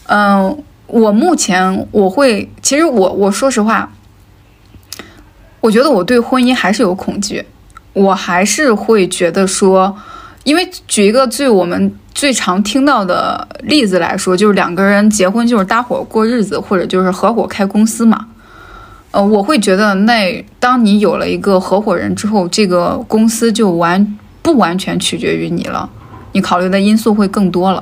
[0.08, 3.90] 嗯，我目前我会，其实我我说实话，
[5.62, 7.46] 我觉得我对婚姻还是有恐惧，
[7.94, 9.96] 我还是会觉得说，
[10.44, 11.94] 因为举一个最我们。
[12.16, 18.26] 最常听到的例子来说，就是两个人结婚就是搭伙过日子，或者就是合伙开公司嘛。
[19.12, 25.90] 呃，我会觉得，那当你有了一个合伙人之后，这个公司就完不完全取决于你了，
[26.34, 27.82] 你考虑的因素会更多了。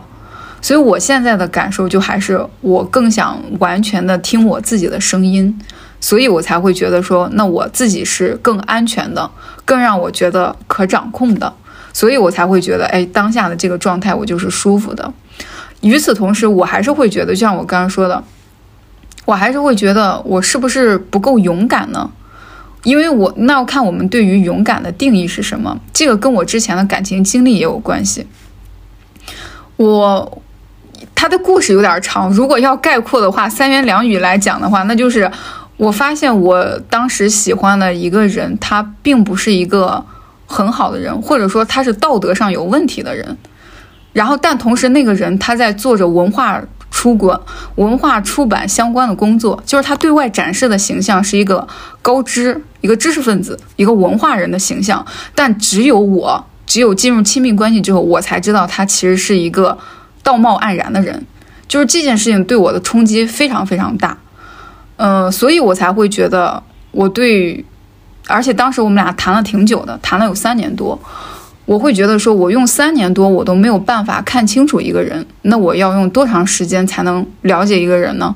[0.62, 5.58] 所以我现在的感受就还是，我更想完全的听我自己的声音，
[6.00, 9.32] 所以我才会觉得说，那我自己是更安全的，
[9.66, 11.52] 更让我觉得可掌控的。
[11.98, 15.12] 所以我才会觉得，哎，当下的这个状态我就是舒服的。
[15.82, 18.24] 与此同时，我还是会觉得，就像我刚刚说的，
[19.26, 22.12] 我还是会觉得我是不是不够勇敢呢？
[22.84, 25.76] 因为我那要看我们对于勇敢的定义是什么。
[25.92, 28.28] 这个跟我之前的感情经历也有关系。
[29.78, 30.40] 我
[31.16, 35.32] 他的故事有点长，如果要概括的话，三言两语来讲的话，那就是
[35.78, 40.06] 我发现我当时喜欢的一个人，他并不是一个。
[40.48, 43.38] 很好的人，或者说他是道德上有问题的人，
[44.14, 47.46] 然后但同时那个人他在做着文化出国、
[47.76, 51.68] 文化出版相关的工作，就是他对外展示的形象是一个
[52.02, 59.78] 高知、一个知识分子、一个文化人的形象，但只有我，只有进入亲密关系之后，我才知道他其实是一个
[60.24, 61.26] 道貌岸然的人，
[61.68, 64.18] 就是这件事情对我的冲击非常非常大，
[64.96, 67.64] 嗯，所以我才会觉得我对，
[68.28, 71.00] 而且当时我们俩谈了挺久的，谈了有三年多，
[71.66, 78.36] 我会觉得说，我用三年多我都没有办法看清楚一个人，那我要用多长时间才能了解一个人呢？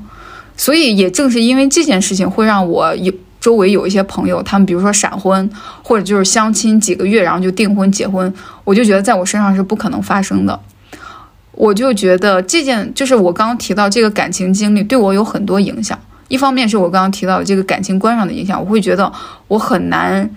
[0.56, 5.50] 所以也正是因为这件事情，会让我有周围有一些朋友，他们比如说闪婚，
[5.82, 8.32] 或者就是相亲几个月然后就订婚结婚，
[8.64, 10.60] 我就觉得在我身上是不可能发生的。
[11.54, 16.00] 我就觉得这件就是我刚刚提到这个感情经历对我有很多影响。
[16.32, 19.12] 一方面是我刚刚提到的这个感情观上的影响，我会觉得
[19.50, 20.30] 我很难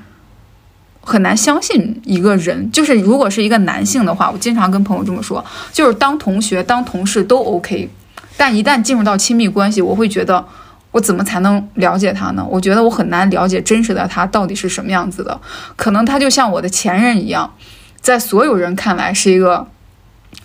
[1.00, 2.70] 很难相信一个人。
[2.72, 7.88] 就是如果是一个男性的话，我经常跟朋友这么说，就是当同学、当同事都 OK，
[8.36, 10.44] 但一旦进入到亲密关系，我会觉得
[10.90, 12.44] 我怎么才能了解他呢？
[12.50, 15.40] 我觉得我很难了解真实的他到底是什么样子的。
[15.76, 17.54] 可能他就像我的前任一样，
[18.00, 19.68] 在所有人看来是一个。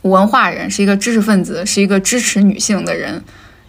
[0.03, 3.21] 文化人是一个知识分子，是一个支持女性的人，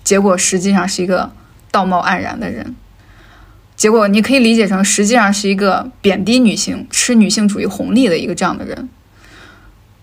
[0.04, 1.28] 结果实际上是一个
[1.70, 2.74] 道貌岸然的人。
[3.76, 8.88] 结果你可以理解成，实际上是一个贬低女性、吃女性主义红利的一个这样的人。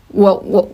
[0.07, 0.68] 我我，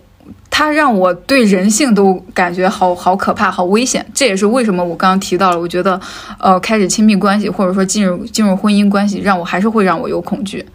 [0.50, 4.06] 他让我对人性都感觉好好可怕、好危险。
[4.14, 6.00] 这也是为什么我刚刚提到了，我觉得，
[6.40, 10.66] 呃，开始亲密关系或者说进入进入婚姻关系，让我还是会让我有恐惧。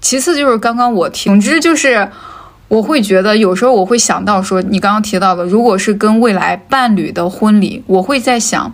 [0.00, 2.08] 其次就是刚刚我提，总之就是。
[2.68, 8.72] 我会觉得有时候我会想到说，你刚刚提到的，如果是跟未来伴侣的婚礼，我会在想，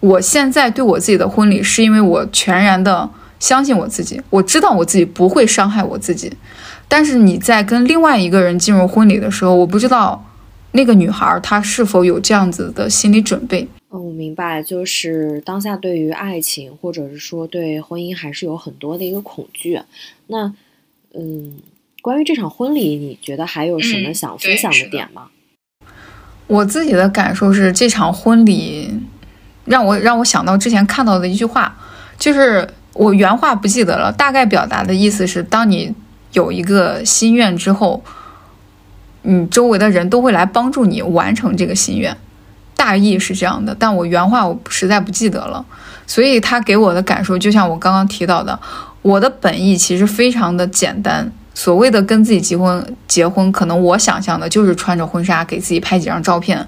[0.00, 6.32] 我现在对我自己的婚礼，是因为我全然的相信我自己，我知道我自己不会伤害我自己。
[6.86, 10.24] 但是你在跟另外一个人进入婚礼的时候，我不知道
[10.72, 13.68] 那个女孩她是否有这样子的心理准备。
[13.90, 19.80] 嗯，我明白，就是当下对于爱情或者是说对婚姻还是有很多的一个恐惧。
[20.26, 20.52] 那，
[21.14, 21.56] 嗯。
[22.00, 25.28] 关于这场婚礼，你觉得还有什么想分享的点吗？
[26.46, 28.88] 我自己的感受是，这场婚礼
[29.68, 31.76] 让我让我想到之前看到的一句话，
[32.18, 35.94] 就是我原话不记得了，大概表达的意思是：当你
[36.32, 38.02] 有一个心愿之后，
[39.22, 42.16] 你周围的人都会来帮助你完成这个心愿。
[42.74, 45.64] 大意是这样的，但我原话我实在不记得了，
[46.06, 48.58] 所以他给我的感受就像我刚刚提到的，
[49.02, 51.30] 我的本意其实非常的简单。
[51.54, 56.64] 所谓的跟自己结婚，结婚可能我想象的就是穿着婚纱给自己拍几张照片，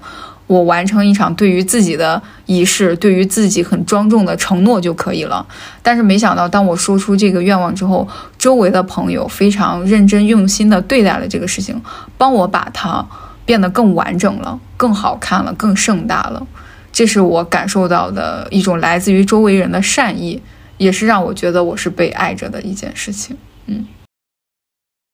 [0.51, 5.47] 我完成一场对于自己的仪式，对于自己很庄重的承诺就可以了。
[5.81, 8.05] 但是没想到，当我说出这个愿望之后，
[8.37, 11.81] 周围的朋友非常认真用心的对待了这个事情，
[12.17, 13.05] 帮我把它
[13.45, 16.45] 变得更完整了，更好看了，更盛大了。
[16.91, 20.41] 这是我感受到的一种来自于周围人的善意，
[20.75, 23.37] 也是让我觉得我是被爱着的一件事情。
[23.67, 23.85] 嗯。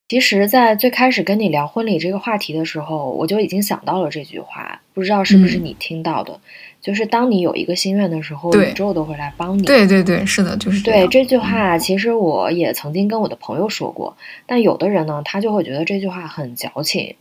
[0.10, 6.40] 其实，在最开始跟你聊婚礼这个话题的时候，我就已经想到了这句话，不知道是不是你听到的，
[6.82, 9.64] 就是当你有一个心愿的时候，宇宙都会来帮你。
[9.64, 11.78] 对对对，是的，就是对这句话。
[11.78, 17.16] 其实我也曾经跟我的朋友说过，但有的人呢，他就会觉得这句话很矫情，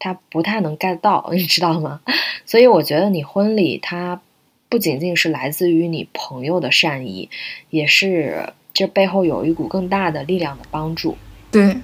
[0.00, 2.00] 他不太能 get 到， 你知道吗？
[2.44, 4.20] 所以我觉得你婚礼它
[4.68, 7.30] 不仅仅是来自于你朋友的善意，
[7.70, 11.16] 也是这背后有一股更大的力量的帮助。
[11.52, 11.76] 对。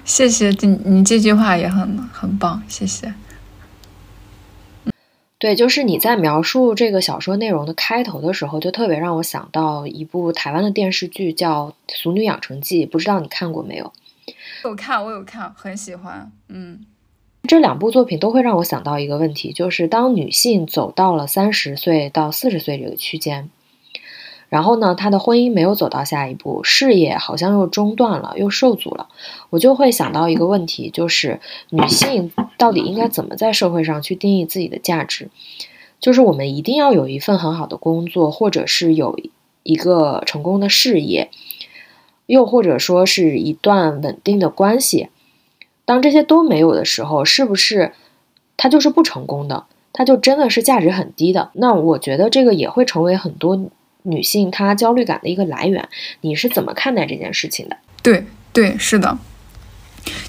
[0.00, 3.12] 啊，谢谢你，你这句话也很很棒，谢谢。
[5.38, 13.92] 对，就是你在描述这个小说内容的开头的时候，就特别让我想到一部台湾的电视剧，叫《俗女养成记》，不知道你看过没有？
[14.64, 16.30] 有看，我有看，很喜欢。
[16.48, 16.84] 嗯，
[17.44, 23.48] 这两部作品都会让我想到一个问题，就是当女性走到了三十岁到四十岁这个区间。
[24.50, 29.08] 然后呢，他的婚姻没有走到下一步，事业好像又中断了，又受阻了。
[29.48, 31.38] 我就会想到一个问题，就是
[31.68, 35.30] 女性到底应该怎么在社会上去定义自己的价值？
[36.00, 39.20] 就是我们一定要有一份很好的工作，或者是有
[39.62, 41.30] 一个成功的事业，
[42.26, 45.10] 又或者说是一段稳定的关系。
[45.84, 47.92] 当这些都没有的时候，是不是
[48.56, 49.66] 他就是不成功的？
[49.92, 51.50] 他就真的是价值很低的？
[51.52, 53.70] 那我觉得这个也会成为很多。
[54.02, 55.88] 女性她焦虑感的一个来源，
[56.20, 57.76] 你是怎么看待这件事情的？
[58.02, 59.16] 对对，是的，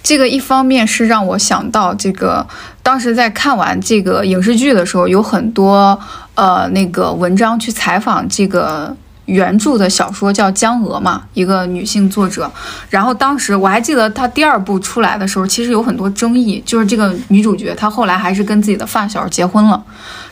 [0.03, 2.45] 这个一方面是让我想到这个，
[2.83, 5.99] 当时在看完这个影视剧的时候，有很多
[6.35, 8.95] 呃那个文章去采访这个
[9.25, 12.51] 原著的小说叫《江娥》嘛，一个女性作者。
[12.89, 19.81] 然后当时我还记得她第二部出来的时候，其实有很多争议，就是这个女主角她后来还是跟自己的发小结婚了。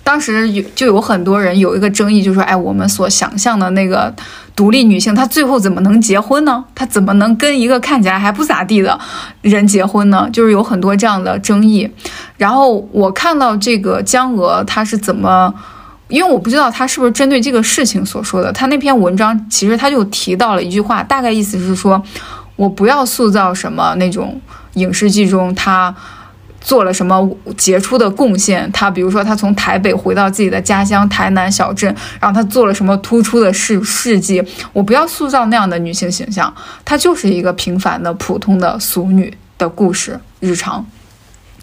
[0.04, 4.14] 当时有就有很多人有一个争议，就是说：“哎，我们所想象的那个
[4.56, 6.64] 独立女性，她最后怎么能结婚呢？
[6.74, 9.00] 她怎么能跟一个看起来还不咋地的
[9.42, 11.88] 人结婚呢？”就是有很多这样的争议。
[12.38, 15.54] 然后我看到这个江娥，她是怎么？
[16.08, 18.52] 因为我不知道她是不是针对这个事情所说的。
[18.52, 22.02] 她那篇文章其实她就提到了一句话，大概意思是说，
[22.56, 24.42] 我不要塑造什么那种
[24.74, 25.94] 影视剧中她。
[26.62, 28.70] 做了什么杰出的贡献？
[28.72, 34.44] 他比如说，他从台北回到自己的家乡台南小镇，然后他做了什么突出的事事迹？
[34.74, 36.54] 我不要塑造那样的女性形象，
[36.84, 40.86] 她就是一个平凡的、普通的俗女的故事日常。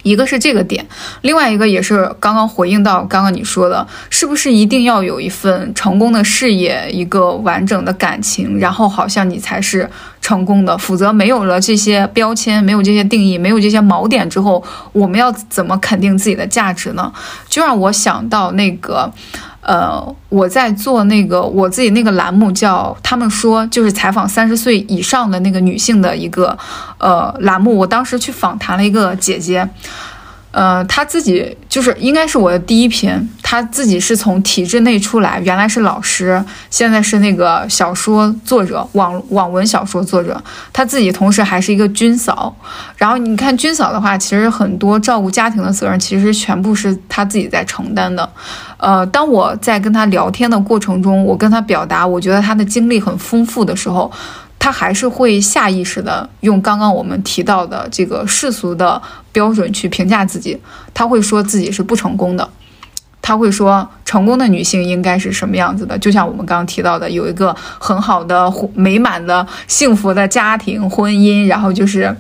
[0.07, 0.86] 一个是这个点，
[1.22, 9.90] 另外一个也是刚刚回应到刚刚你说的，是不是一定要有一份成功的事业，一个完整的感情，然后好像你才是
[10.20, 10.78] 成功的？
[10.78, 17.12] 否则没有了这些标签，没有这些定义，没有这些锚点之后，我们要怎么肯定自己的价值呢？
[17.48, 19.12] 就让我想到那个。
[19.66, 26.56] 呃，我在做那个我自己那个栏目叫他们说，就是采访三十岁以上的那个女性的一个
[26.98, 27.76] 呃栏目。
[27.76, 29.68] 我当时去访谈了一个姐姐。
[30.57, 33.28] 呃，他自己就是应该是我的第一篇。
[33.42, 40.42] 他自己是从体制内出来，原来是老师，现在是那个小说作者，网网文小说作者。
[40.72, 42.57] 他自己同时还是一个军嫂。
[42.96, 48.26] 然后你看军嫂的话，其实很多照顾家庭的责任，其实全部是他自己在承担的。
[48.78, 54.11] 呃，当我在跟他聊天的过程中，我跟他表达，我觉得他的经历很丰富的时候。
[54.59, 59.00] 他还是会下意识的用刚刚我们提到的这个世俗的
[59.30, 60.61] 标准去评价自己。
[60.92, 62.48] 他会说自己是不成功的，
[63.22, 65.96] 他会说成功的女性应该是什么样子的？
[65.98, 72.16] 就像我们刚刚提到的，有一个很好的、美满的、幸福的家庭婚姻，然后就是，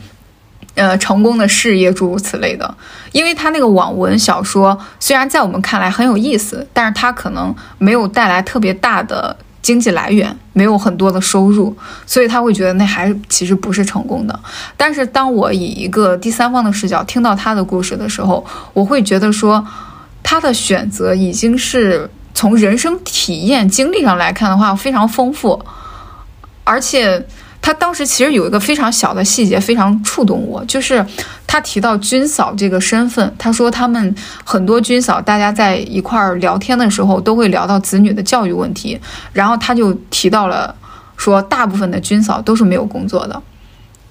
[0.74, 2.72] 呃，成功的事业，诸如此类的。
[3.12, 9.36] 因为他那个网文小说虽然在我们看来很有意思，但是他可能没有带来特别大的。
[9.66, 14.40] 经济来源没有很多的收入，所以他会觉得那还其实不是成功的。
[14.76, 19.66] 但是当我以一个第三方的视角听到他的故事的时候，我会觉得说，
[20.22, 25.60] 他的选择已经是从人生体验经历上来看的话非常丰富，
[26.62, 27.26] 而且。
[27.62, 31.04] 他当时其实有一个非常小的细节，非常触动我，就是
[31.56, 33.34] 他提到军嫂这个身份。
[33.38, 39.00] 他说他们很多军嫂，大家在一块儿聊天的时候，都会聊到子女的教育问题。
[39.32, 40.74] 然后他就提到了，
[41.16, 43.42] 说大部分的军嫂都是没有工作的，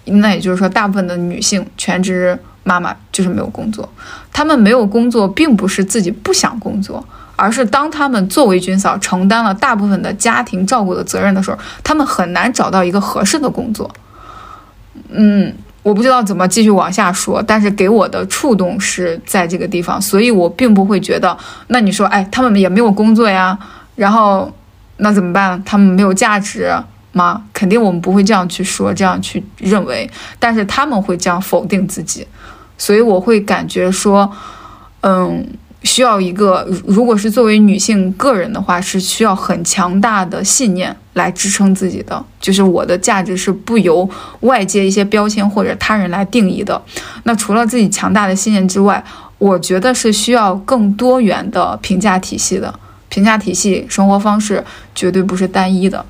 [0.05, 3.87] 那也就是说，大部分的女性全职妈妈就是没有工作。
[4.33, 7.05] 他们没有工作，并不是自己不想工作。
[7.35, 13.93] 而是当他们作为军嫂承担了大部分的家庭照顾的责任的时候，他们很难找到一个合适的工作。
[15.09, 15.53] 嗯，
[15.85, 23.55] 我不知道怎么继续往下说，但是给我的触动是在这个地方，所以我并不会觉得，那你说，哎，他们也没有工作呀，
[23.95, 24.51] 然后
[24.97, 25.63] 那怎么办？
[25.63, 26.75] 他们没有价值
[27.11, 27.43] 吗？
[27.53, 30.09] 肯定我们不会这样去说，这样去认为，
[30.39, 32.27] 但是他们会这样否定自己，
[32.79, 34.31] 所以我会感觉说，
[35.01, 35.45] 嗯。
[35.85, 42.25] 需要一个，如果是作为女性个人的话，是需要很强大的信念来支撑自己的。
[42.41, 44.09] 就是我的价值是不由
[44.41, 46.81] 外界一些标签或者他人来定义的。
[47.23, 49.01] 那除了自己强大的信念之外，
[49.37, 52.73] 我觉得是需要更多元的评价体系的。
[53.07, 54.63] 评价体系、生活方式
[54.93, 56.05] 绝对不是单一的。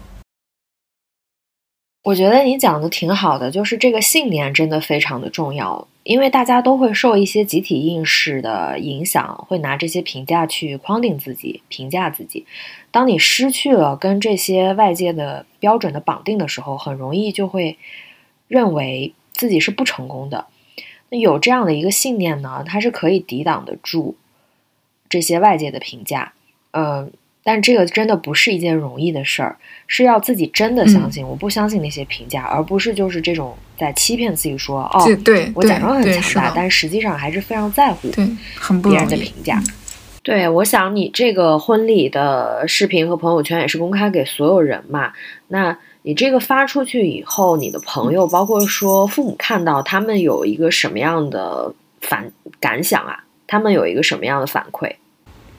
[2.04, 5.88] 我觉得你讲的挺好的，就是这个信念真的非常的重要。
[6.06, 12.46] 因为大家都会受一些集体意识的影响，会拿这些评价去框定自己、评价自己。
[12.92, 17.80] 当你失去了跟这些外界的标准的绑定的时候，很容易就会
[18.48, 20.46] 认为自己是不成功的。
[21.10, 24.16] 那有这样的一个信念呢，它是可以抵挡得住
[25.10, 26.34] 这些外界的评价。
[26.72, 27.12] 嗯。
[27.48, 38.10] 但这个真的不是一件容易的事儿，是要自己真的相信，我不相信那些评价，而不是就是这种在欺骗自己说，哦，对，我假装很强大，但实际上还是非常在乎
[38.82, 39.62] 别人的评价。
[40.24, 45.14] 对，我想你这个婚礼的视频和朋友圈也是公开给所有人嘛，
[45.50, 51.72] 那你这个发出去以后，你的朋友包括说父母看到，他们有一个什么样的
[52.02, 53.24] 反感想啊？
[53.46, 54.92] 他们有一个什么样的反馈？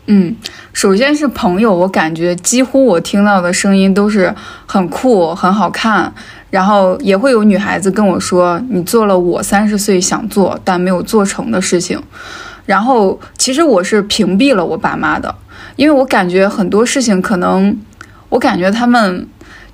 [0.06, 0.34] 嗯，
[0.72, 4.32] 首先是朋友，我感觉几乎我听到的声音都是
[4.64, 6.12] 很酷、很好看，
[6.50, 12.00] 然后也会有女孩子跟我说：“你做了我三十岁想做但没有做成的事情。”
[12.66, 15.34] 然后其实我是屏蔽了我爸妈的，
[15.76, 17.76] 因为我感觉很多事情可能
[18.28, 19.26] 我感觉他们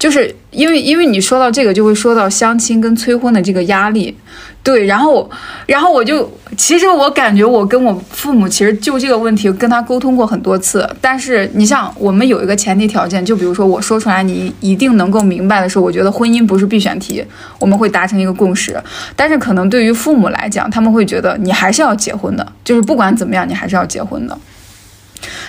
[0.02, 4.16] 就是因为因为你说到这个，就会说到相亲跟催婚的这个压力。
[4.64, 5.30] 对，然后，
[5.64, 17.24] 然后我就，其实我感觉我跟我父母其实就这个问题跟他沟通过很多次，但是你像我们有一个前提条件，就比如说我说出来你一定能够明白的是，我觉得婚姻不是必选题，
[17.60, 18.76] 我们会达成一个共识。
[19.14, 24.36] 但是可能对于父母来讲，他们会觉得你还是要结婚的，就是不管怎么样，你还是要结婚的。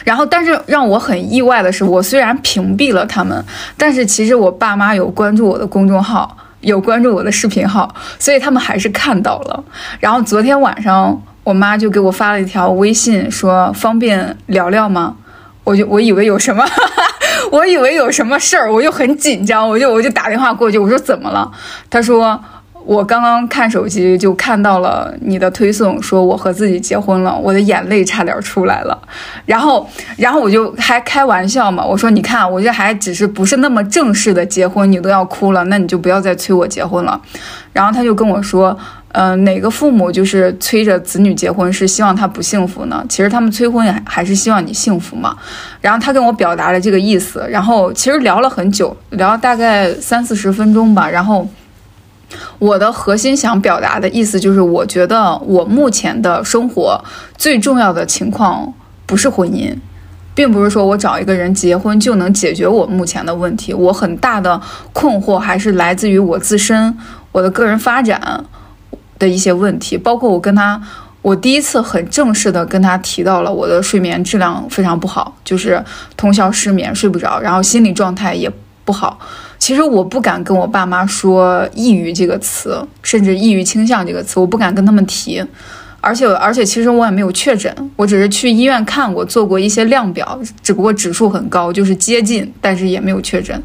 [0.03, 3.43] 然后，但是让我很意外的是，我虽然屏蔽了他们，
[3.78, 6.38] 但是其实我爸妈有关注我的公众号。
[6.63, 9.61] 有关注我的视频号，所以他们还是看到了。
[9.99, 15.17] 然后昨天晚上，我妈就给我发了一条微信，说方便聊聊吗？
[15.65, 16.65] 我就我以为有什么，
[17.51, 21.51] 我以为有什么事儿，我就很紧张，我就我就打电话过去，我说怎么了？
[21.89, 22.41] 她说。
[22.86, 28.97] 我刚刚看手机就看到了你的推送，说我和自己结婚了，我的眼泪差点出来了。
[29.45, 37.19] 然后，然后我就还开玩笑嘛，我说你看，我这还只是不是那么正式的结婚，你都要哭了，那你就不要再催我结婚了。
[37.71, 38.77] 然后他就跟我说，
[39.13, 43.03] 嗯，哪个父母就是催着子女结婚是希望他不幸福呢？
[43.07, 45.36] 其实他们催婚也还是希望你幸福嘛。
[45.81, 51.47] 然后他跟我表达了这个意思，然后其实聊了很久，聊了大概三四十分钟吧，然后。
[52.59, 57.03] 我的核心想表达的意思就是，我觉得我目前的生活
[57.38, 58.73] 最重要的情况
[59.05, 59.75] 不是婚姻，
[60.34, 63.73] 并不是说我找一个人结婚就能解决我目前的问题。
[63.73, 64.59] 我很大的
[64.91, 66.97] 困惑还是来自于我自身，
[67.31, 68.45] 我的个人发展
[69.19, 70.81] 的一些问题，包括我跟他，
[71.21, 75.84] 我第一次很正式的跟他提到了我的睡眠质量非常不好，就是
[76.17, 78.51] 通宵失眠睡不着，然后心理状态也
[78.84, 79.19] 不好。
[79.64, 85.41] 其实我不敢跟我爸妈说抑郁这个词，甚至抑郁倾向这个词，我不敢跟他们提。
[86.01, 93.57] 而且，而且，其实我也没有确诊，我只是去医院看过，做过一些量表，只不过指数很高，就是接近，但是也没有确诊。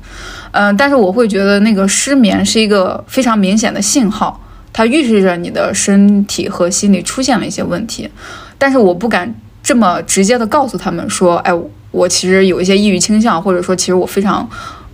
[0.52, 4.40] 嗯，但是我会觉得那个失眠是一个非常明显的信号，
[4.72, 8.08] 它预示着你的身体和心理出现了一些问题。
[8.56, 9.34] 但是我不敢
[9.64, 11.52] 这么直接的告诉他们说，哎，
[11.90, 14.48] 我其实有一些抑郁倾向，或者说其实我非常。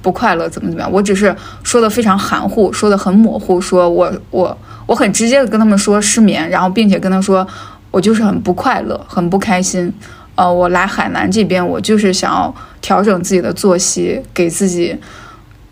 [0.05, 0.93] 不快乐怎么怎么样？
[0.93, 7.47] 我只是说的非常含糊，说的很模糊，说我我我很直接的跟他们说失眠，然后并且跟他说
[7.91, 9.91] 我就是很不快乐，很不开心。
[10.35, 14.95] 呃，我来海南这边，我就是想要调整自己的作息，给自己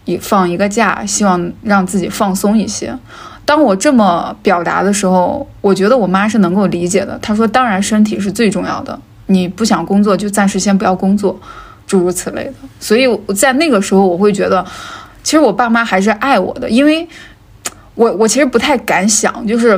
[0.07, 2.97] 一放一个假，希望让自己放松一些。
[3.45, 7.19] 当我这么表达的时候，我觉得我妈是能够理解的。
[7.21, 11.39] 她说：“当然，身体是最重要的，你不想工作就暂时先不要工作。”
[11.93, 14.65] 诸如此类的，所以我在那个时候，我会觉得，
[15.23, 17.07] 其实我爸妈还是爱我的，因为，
[17.95, 19.73] 我我其实不太敢想，就是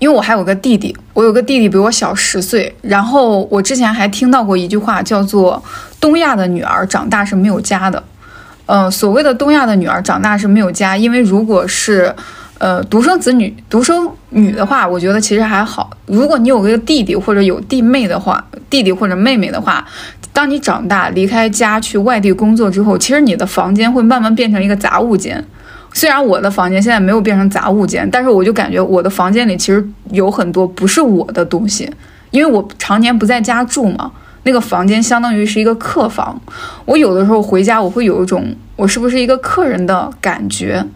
[0.00, 5.64] 因为我还有个弟弟，我有个弟弟比我小十岁，然后我之前还听到过一句话，叫做
[5.98, 8.04] “东亚的女儿长大是没有家的”，
[8.66, 12.14] 呃，所谓的东亚的女儿长大是没有家，因为如果是。
[12.62, 15.90] 呃，独生子女、独生女的话，我觉得其实还好。
[16.06, 19.84] 如果你有个弟弟或者有弟妹的话，弟弟或者妹妹的话，
[20.32, 25.44] 当你长大离开家去外地工作之后，其实你的房间会慢慢变成一个杂物间。
[25.92, 31.92] 虽然我的房间现在没有变成杂物间，但是我就感觉我的房间里其实有很多不是我的东西，
[32.30, 34.12] 因为我常年不在家住嘛。
[34.44, 36.40] 那个房间相当于是一个客房，
[36.84, 40.86] 我有的时候回家，我会有一种我是不是一个客人的感觉。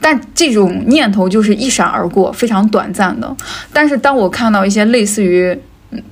[0.00, 3.36] 但这种念头就是一闪而过，非常短暂的。
[3.72, 5.58] 但是当我看到一些类似于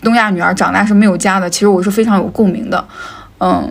[0.03, 2.84] 东亚女儿长大是没有家的，其实我是非常有共鸣的。
[3.39, 3.70] 嗯，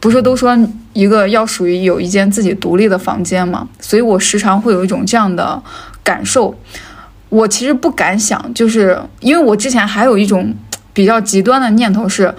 [0.00, 0.58] 不是都说
[0.92, 3.68] 一个要属于有一间自己独立的房间吗？
[3.78, 5.62] 所以我时常会有一种这样的
[6.02, 6.58] 感受。
[7.28, 10.54] 我其实不敢想，就是因为我之前还有一种
[10.92, 12.34] 比较极端的念头，是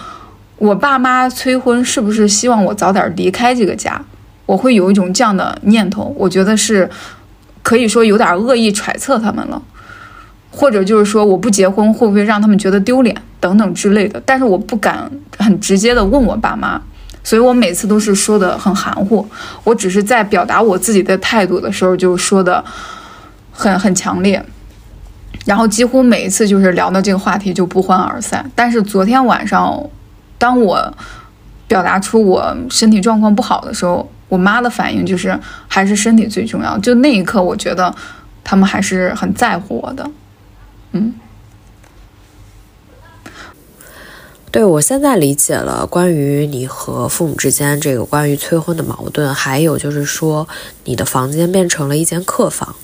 [0.58, 4.02] 我爸妈催婚是不是希望我早点离开这个家？
[4.50, 6.90] 我会有一种这样的念头，我觉得是
[7.62, 9.62] 可以说有点恶意揣测他们了，
[10.50, 14.20] 或者就是说我不结婚会不会让他们觉得丢脸等等之类的。
[14.26, 16.82] 但是我不敢很直接的问我爸妈，
[17.24, 19.24] 所以我每次都是说的很含糊。
[19.64, 22.66] 我只是在表达我自己的态度的时候就说的
[23.52, 24.44] 很很强烈，
[25.46, 28.50] 然后几乎每一次就是聊到这个话题就不欢而散。
[28.56, 29.80] 但是昨天晚上，
[30.40, 30.92] 当我
[31.68, 36.78] 表达出我身体状况不好的时候，我妈的反应就是还是身体最重要。
[36.78, 37.94] 就那一刻，我觉得
[38.44, 40.10] 他们还是很在乎我的。
[40.94, 41.14] 嗯，
[44.52, 50.48] 对我现在理解了关于你和父母之间这个关于催婚的矛盾，还有就是说
[50.86, 52.76] 你的房间变成了一间客房。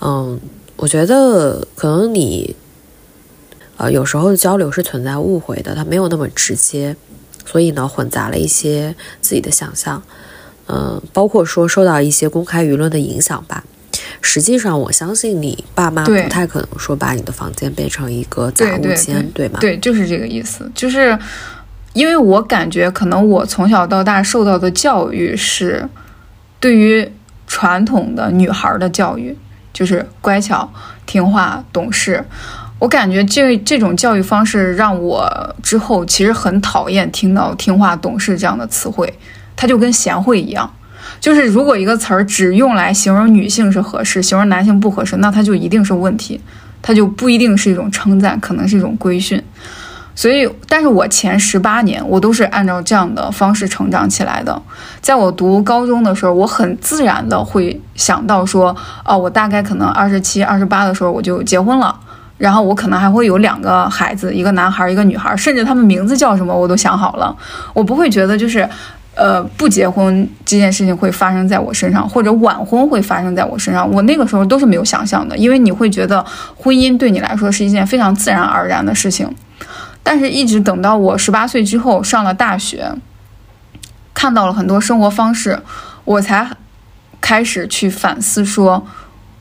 [0.00, 0.40] 嗯，
[0.76, 2.54] 我觉得可能你
[3.76, 6.96] 呃有时候的交流是存在误会的，它没有那么直接。
[7.44, 10.02] 所以呢，混杂了一些自己的想象，
[10.68, 13.64] 嗯，包括说受到一些公开舆论的影响吧。
[14.20, 19.58] 实际上，我相信你爸妈不太可能说把你的房间变成一个杂物间，对吗？
[19.60, 20.70] 对，就是这个意思。
[20.74, 21.16] 就是
[21.92, 25.88] 因为我感觉，可能我从小到大受到的教育是
[26.58, 27.10] 对于
[27.46, 29.36] 传统的女孩的教育，
[29.72, 30.70] 就是乖巧、
[31.06, 32.24] 听话、懂事。
[32.78, 39.10] 我感觉这这种教育方式让我之后其实很讨厌听到“听话”“懂事”这样的词汇，
[39.56, 40.70] 它就跟贤惠一样。
[41.18, 46.40] 就是如果一个词儿只用来形容女性是合适，形容男性不合适，那它就一定是问题，
[46.82, 49.42] 它就不一定是一种称赞，可能是一种规训。
[50.14, 54.60] 所以，但是我前十八年我都是按照这样的方式成长起来的。
[55.00, 61.94] 在我读高中的时候，我很自然的会想到说，哦，我大概可能二十七、二十八的时候我就结婚了，
[62.36, 67.36] 然后我可能还会有两个孩子，一个男孩，一个女孩，甚至他们名字叫什么我都想好了。
[67.74, 68.68] 我不会觉得就是。
[69.16, 76.22] 呃，不结婚这件事情会发生在我身上，或者晚婚会发生在我身上，我那个时候都是没有想象的，因为你会觉得
[76.54, 79.34] 婚姻对你来说是一件非常自然而然的事情。
[80.02, 82.92] 但是，一直等到我十八岁之后上了大学，
[84.12, 85.58] 看到了很多生活方式，
[86.04, 86.48] 我才
[87.18, 88.86] 开始去反思：说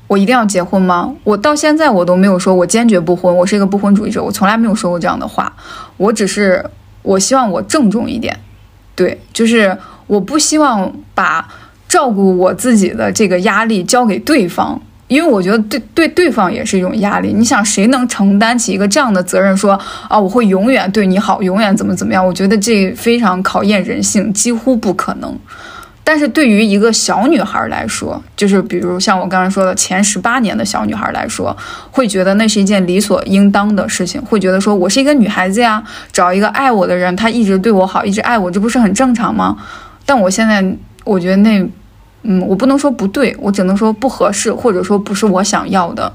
[0.08, 1.14] 我一定要结婚吗？
[1.26, 5.54] 我到现在我都没有说我坚决不婚，我是一个不婚主义者，我从来没有说过这样的话。
[5.98, 6.66] 我只是
[7.02, 8.40] 我希望我郑重一点。
[8.96, 9.78] 对，就是
[10.08, 11.48] 我不希望把
[11.88, 17.32] 照顾我自己的这个压力交给对方，因为我觉得对对对方也是一种压力。
[17.34, 19.56] 你想，谁能承担起一个这样的责任？
[19.56, 22.26] 说啊，我会永远对你好，永远怎么怎么样？
[22.26, 25.38] 我觉得这非常考验人性，几乎不可能。
[26.08, 31.58] 但是对于一个小女孩来说，就是比如像我刚才说的前十八年的小女孩来说，
[31.90, 35.84] 会觉得那是一件理所应当的事情，会觉得说我是一个女孩子呀，
[36.14, 39.58] 找一个爱我的人，他一直对我好，一直爱我，这不是很正常吗？
[40.06, 40.64] 但我现在
[41.04, 41.68] 我觉得那，
[42.22, 46.14] 嗯，我不能说不对，我只能说不合适，或者说不是我想要的。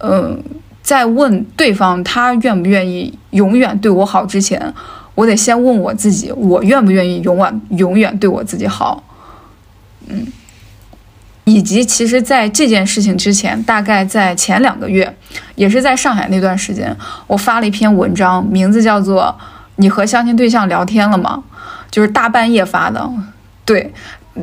[0.00, 0.42] 嗯，
[0.82, 4.72] 在问对方他愿不愿意永远对我好之前，
[5.14, 9.02] 我得先问我自己，我愿不愿意永远永远对我自己好。
[10.08, 10.26] 嗯，
[11.44, 15.16] 以及其实，在这件事情之前，大概在前两个月，
[15.54, 16.96] 也是在上海那段时间，
[17.26, 19.34] 我发了一篇文章，名字叫做
[19.76, 21.44] 《你和相亲对象聊天了吗》，
[21.90, 23.10] 就是大半夜发的，
[23.64, 23.92] 对。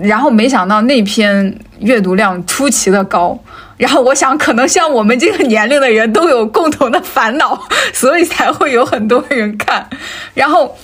[0.01, 3.39] 然后没想到那篇阅读量出奇的高，
[3.77, 9.87] 然后我想，可能像我们这个年龄的人都有共同的烦恼， 所以才会有很多人看。
[10.33, 10.75] 然后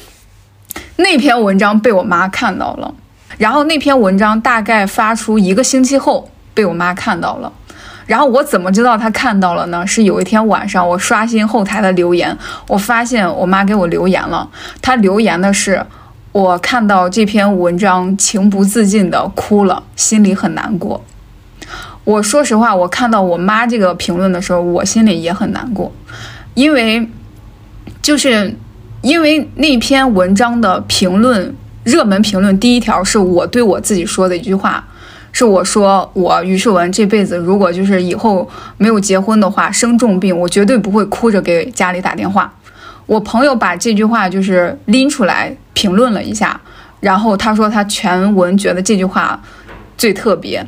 [0.98, 2.94] 那篇文章被我妈看到了。
[3.40, 7.50] 然后那篇文章大概发出一个星期后被我妈看到了，
[8.06, 9.88] 然后我怎么知道她看到了呢？
[9.88, 12.38] 是有一天晚上我刷新后台的留言，
[12.68, 14.50] 我发现我妈给我留言了。
[14.82, 15.82] 她留言的是
[16.34, 21.02] 我看到这篇文章情不自禁的哭了，心里很难过。
[22.04, 25.90] 我说实话，我看到我妈这个评论的时候，我心里也很难过，
[26.56, 27.10] 因为
[28.02, 28.54] 就是
[29.02, 31.56] 因为那篇文章的评论。
[31.84, 34.86] 热门评论第一条是我对我自己说的一句话，
[35.32, 42.54] 是我说我于世文这辈子如果就是以后没有结婚的话，生重病，我绝对不会哭着给家里打电话。
[43.06, 46.60] 我朋友把这句话就是拎出来评论了一下，
[47.00, 49.42] 然后他说他全文觉得这句话
[49.98, 50.64] 最特别，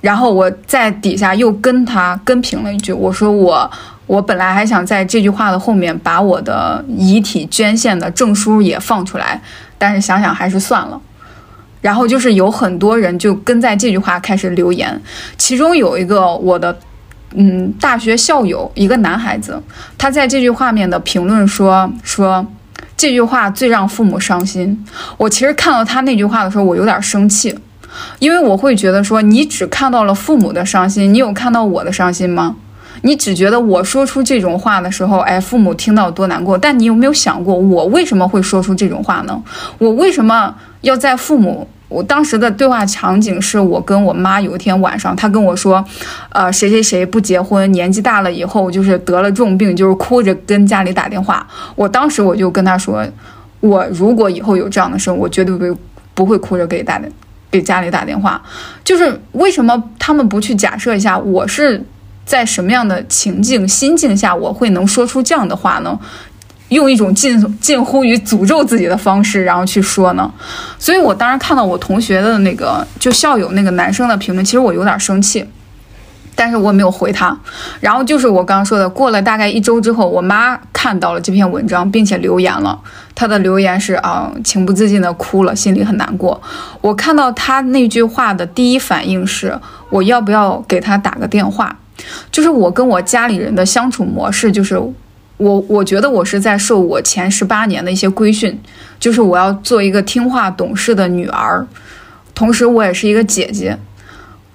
[0.00, 3.70] 然后我在底下又跟他跟评了一句，我说我
[4.06, 9.40] 我本来还想在这句话的后面把我的遗体捐献的证书也放出来。
[9.78, 11.00] 但是想想还是算了，
[11.80, 15.00] 然后就是有很多人就跟在这句话开始留言，
[15.36, 16.76] 其中有一个我的，
[17.34, 19.62] 嗯，大学校友，一个男孩子，
[19.98, 22.46] 他在这句话面的评论说说
[22.96, 24.84] 这句话最让父母伤心。
[25.18, 27.56] 我其实看到他那句话的时候，我有点生气，
[28.18, 32.56] 因为我会觉得说你只看到了父母的伤心，你有看到我的伤心吗？
[33.02, 36.56] 你只觉得我说出这种话的时候，哎，父母听到多难过。
[36.56, 39.42] 但你有没有想过，我为什么会说出这种话呢？
[39.78, 41.68] 我为什么要在父母？
[41.88, 45.84] 我当时的对话场景是我跟我妈有一天晚上，她跟我说，
[46.30, 51.46] 呃，谁谁谁不结婚，年纪大了以后就是得了重病，就是哭着跟家里打电话。
[51.76, 53.06] 我当时我就跟她说，
[53.60, 55.78] 我如果以后有这样的事，我绝对不
[56.12, 57.00] 不会哭着给打
[57.52, 58.42] 给家里打电话。
[58.82, 61.84] 就是为什么他们不去假设一下，我是？
[62.26, 65.98] 在什么样的情境、心境下，我会能说出这样的话呢？
[66.68, 70.28] 用一种近近乎于诅咒自己的方式，然后去说呢？
[70.78, 75.48] 所以我当时看到我同学的那个就校友那个男生的评论，其实我有点生气。
[76.38, 77.34] 但是我也没有回他。
[77.80, 82.78] 然后就是我刚刚说的，过了大概一周之后，我妈看到了这篇文章，并且留言了。
[83.14, 86.38] 她的留言是啊，情不自禁的哭了，心里很难过。
[86.82, 89.58] 我看到她那句话的第一反应是，
[89.88, 91.74] 我要不要给她打个电话？
[92.30, 94.78] 就是我跟我家里人的相处模式，就是
[95.36, 98.58] 我我觉得我是在受我前十八年的一些规训，
[98.98, 101.66] 就是我要做一个听话懂事的女儿，
[102.34, 103.78] 同时我也是一个姐姐。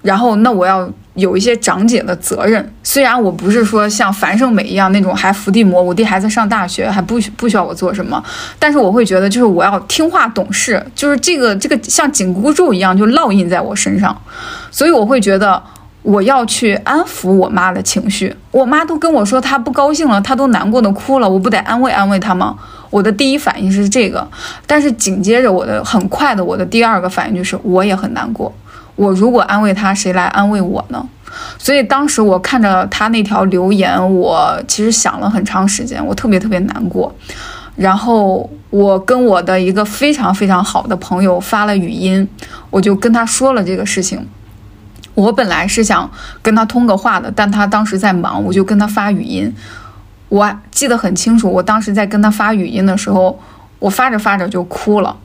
[0.02, 2.74] 然后，那我要有一些长姐的责任。
[2.82, 8.20] 虽然我不是说像樊胜美一样那种还伏地魔，我弟还在上大学，还不需不需要我做什么，
[8.58, 14.20] 但是我会觉得，就是我要听话懂事，就是这个这个像紧箍咒一样就烙印在我身上。
[14.72, 15.62] 所以我会觉得，
[16.04, 18.36] 我要去安抚我妈的情绪。
[18.52, 22.56] 我妈都跟我说她不高兴了，她都难过的哭了，我不得安慰安慰她吗？
[22.90, 24.28] 我的第一反应是这个，
[24.68, 28.54] 但是紧接着我的很快的，我的第二个反应就是我也很难过。
[28.96, 31.08] 我如果安慰她，谁来安慰我呢？
[31.58, 37.14] 所以当时我看着他那条留言，我其实想了很长时间，我特别特别难过。
[37.78, 42.28] 然后我跟我的一个非常非常好的朋友发了语音，
[42.70, 44.28] 我就跟他说了这个事情。
[45.22, 46.10] 我本来是想
[46.42, 49.54] 跟他通个话的，但他当时在忙，我就跟他发语音。
[50.30, 53.40] 我记得很清楚，我当时在跟他发语音的时候，
[53.80, 55.16] 我发着发着就哭了。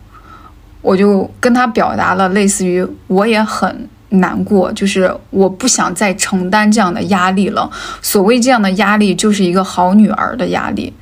[0.83, 7.71] 我就跟他表达了类似于我也很难过，就是我不想再承担这样的压力了。
[8.03, 10.93] 所谓这样的压力，就是一个好女儿的压力，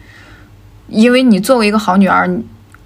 [0.89, 2.31] 因为你作为一个好女儿，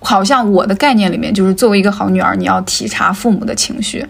[0.00, 4.04] 好像我的概念里面就是作为一个好女儿，你要体察父母的情绪，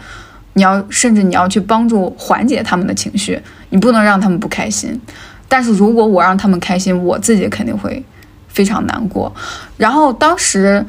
[0.58, 3.40] 你要甚至你要去帮助缓解他们的情绪，
[3.70, 5.00] 你不能让他们不开心。
[5.48, 8.04] 但是如果我让他们开心，我自己肯定会
[8.48, 9.32] 非常难过。
[9.76, 10.84] 然后当时。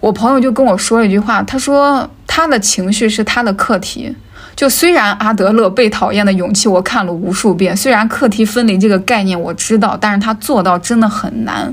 [0.00, 4.14] 我朋友就跟我说了一句话，他说他的情绪是他的课题。
[4.54, 11.72] 就虽然阿德勒被讨厌的勇气我看了无数遍，虽然课题分离这个概念我知道，但是他做到真的很难。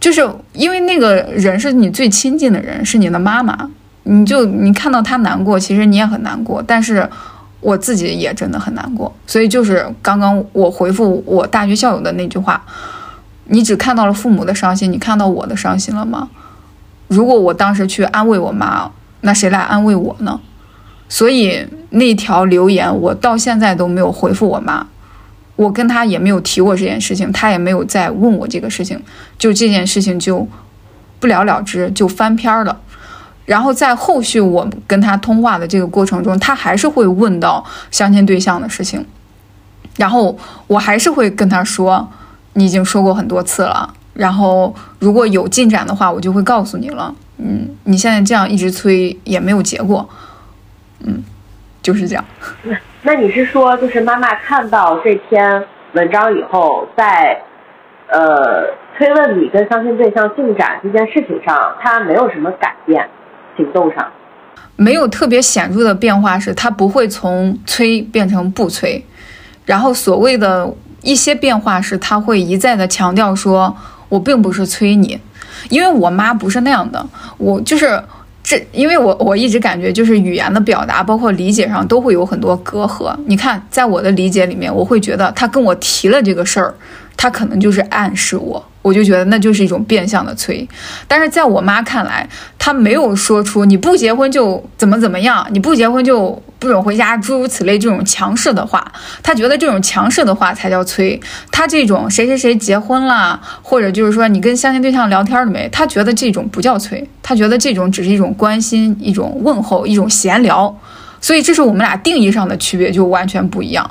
[0.00, 3.68] 就是因为那个人是你最亲近的人，是你的妈妈，
[4.04, 6.62] 你就你看到他难过，其实你也很难过。
[6.66, 7.08] 但是
[7.60, 12.64] 我自己也真的很难过，所以就是刚刚我回复我大学校友的那句话：
[13.44, 16.28] 你只看到了父母的伤心，你看到我的伤心了吗？
[17.06, 18.90] 如果我当时去安慰我妈，
[19.20, 20.40] 那谁来安慰我呢？
[21.08, 24.86] 所以那条留言我到现在都没有回复我妈，
[25.56, 29.00] 我跟她也没有提过这件事情，她也没有再问我这个事情，
[29.38, 30.48] 就这件事情就
[31.20, 32.80] 不了了之，就翻篇了。
[33.44, 39.04] 然后在后续我跟他通话的这个过程中，他还是会问到相亲对象的事情，
[39.96, 40.36] 然后
[40.66, 42.08] 我还是会跟他说，
[42.54, 43.92] 你已经说过很多次了。
[44.14, 47.14] 然后如果有进展的话，我就会告诉你了。
[47.38, 50.08] 嗯，你现在这样一直催也没有结果。
[51.00, 51.24] 嗯，
[51.80, 52.24] 就是这样。
[52.62, 55.64] 那那你是说，就是妈妈看到这篇
[55.94, 57.42] 文章以后，在
[58.08, 58.66] 呃
[58.96, 63.08] 催问你跟相亲对象进展这件事情上，她没有什么改变，
[63.56, 64.06] 行动上
[64.76, 69.04] 没有特别显著的变化，是他不会从催变成不催。
[69.64, 70.72] 然后所谓的
[71.02, 73.76] 一些变化是，他会一再的强调说。
[74.12, 75.18] 我并不是催你，
[75.70, 77.02] 因为我妈不是那样的。
[77.38, 77.98] 我就是
[78.42, 83.16] 这，因为我我一直感觉就是语言的表达，包括理解上都会有很多隔阂。
[83.24, 86.74] 你看，在我的理解里面，我会觉得他跟我提了这个事儿，
[87.16, 88.62] 他可能就是暗示我。
[88.82, 90.68] 我就觉得那就是一种变相的催，
[91.08, 92.28] 但是在我妈看来，
[92.58, 101.20] 她没有说出你不结婚就怎么怎么样，你不结婚就不准回家，诸如此类这种强势的话，她觉得这种强势的话才叫催。
[101.50, 110.76] 她这种谁谁谁结婚了，或者就是说你跟相亲对象聊天了没，她觉得这种不叫催，她觉得这种只是一种关心、一种问候、一种闲聊。
[111.20, 113.88] 所以这是我们俩定义上的区别，就完全不一样。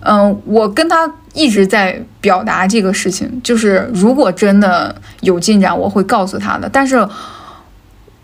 [0.00, 6.68] 嗯，我跟她一直在表达这个事情，就是如果真的有进展，我会告诉他的。
[6.68, 7.06] 但是，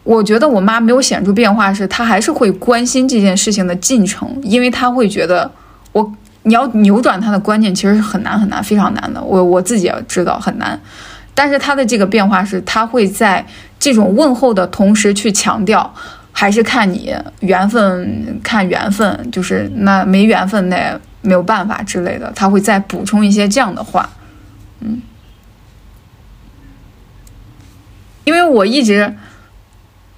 [0.02, 5.48] 我觉得我妈没有显著变化，是她还是会关心这件事情的进程，因为她会觉得
[5.92, 9.22] 我你要扭转她的观念，其实是很难很难，非常难的。
[9.22, 10.80] 我我自己也知道很难，
[11.32, 13.46] 但是她的这个变化是，她会在
[13.78, 15.92] 这种问候的同时去强调，
[16.32, 20.98] 还是看你缘分，看缘分，就是那没缘分那。
[21.26, 24.08] 没有办法之类的，他会再补充一些这样的话，
[24.80, 25.02] 嗯，
[28.24, 29.14] 因为我一直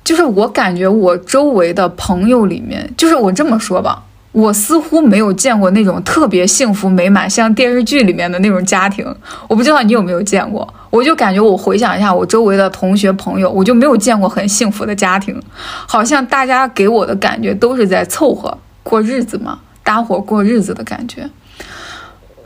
[0.04, 9.04] 就是我感觉我周围的朋友里面，就是我这么说吧，我似乎没有见过那种特别幸福美满，像电视剧里面的那种家庭。
[9.48, 15.38] 我不知道你有没有见过，我就感觉我回想一下我周围的同学朋友，我就没有见过很幸福的家庭，
[15.86, 19.59] 好像大家给我的感觉都是在凑合过日子嘛。
[19.89, 21.26] 搭伙过日子的感觉。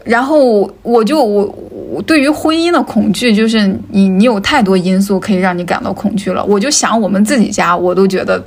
[0.05, 1.45] 然后我就我
[1.93, 6.45] 我对于婚姻的恐惧，就是你你有太多因素可以让你感到恐惧了。
[6.45, 8.41] 我就想我们自己家，我都觉得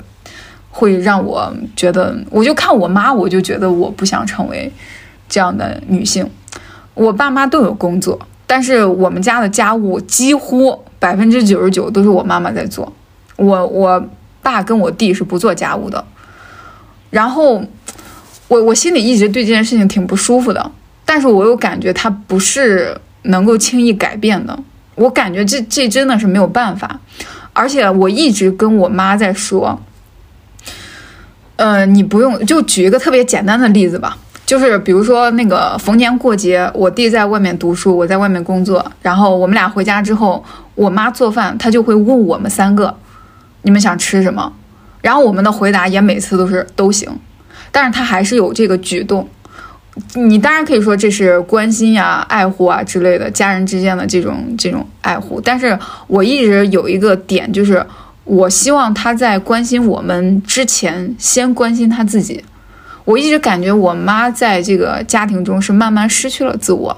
[0.71, 4.71] 会让我觉得，我就看我妈，我就觉得我不想成为
[5.27, 6.25] 这样的女性。
[6.93, 8.17] 我爸妈都有工作，
[8.47, 12.93] 但是我们家的家务几乎百分之九十九都是我妈妈在做。
[13.35, 14.05] 我我
[14.41, 16.05] 爸跟我弟是不做家务的。
[17.09, 17.63] 然后
[18.47, 20.71] 我我心里一直对这件事情挺不舒服的。
[21.07, 24.57] 但是我又感觉他不是能够轻易改变的，
[24.95, 26.99] 我感觉这这真的是没有办法，
[27.53, 29.79] 而且我一直跟我妈在说，
[31.57, 34.17] 呃，你不用就举一个特别简单的例子吧，
[34.47, 40.43] 就是比如说那个逢年过节，我弟在外面读书，我在外面工作，然后我们俩回家之后，
[40.73, 42.97] 我妈做饭，她就会问我们三个，
[43.61, 44.51] 你们想吃什么？
[45.01, 47.07] 然后我们的回答也每次都是都行，
[47.75, 49.27] 但是他还是有这个举动。
[50.13, 55.41] 你当然可以说这是关心呀、爱护啊之类的，家人之间的这种这种爱护。
[55.41, 57.85] 但是我一直有一个点，就是
[58.23, 62.41] 我希望他在关心我们之前，先关心他自己。
[63.03, 66.97] 我一直感觉我妈在这个家庭中是慢慢失去了自我，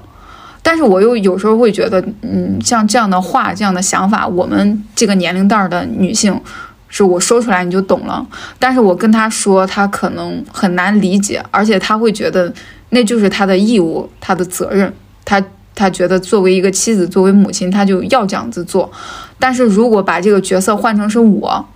[0.62, 6.40] 但是我又有时候会觉得，嗯，像这样的话、这样的想法，我们这个年龄段的女性，
[6.88, 8.26] 是我说出来你就懂了。
[8.58, 12.52] 但是我跟她说，她可能很难理解，而且她会觉得。
[12.90, 14.90] 那就是他的义务，他的责任，
[15.22, 18.90] 他他觉得作为一个妻子，作为母亲，他就要这样子做。
[19.38, 21.68] 但是如果把这个角色换成是我，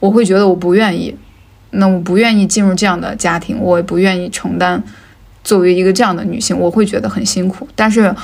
[0.00, 1.14] 我会觉得我不愿意，
[1.72, 4.82] 那我不愿意进入这样的家庭，我也不愿意承担
[5.42, 7.68] 作为一个这样的女性，我会觉得很辛苦。
[7.74, 8.16] 但是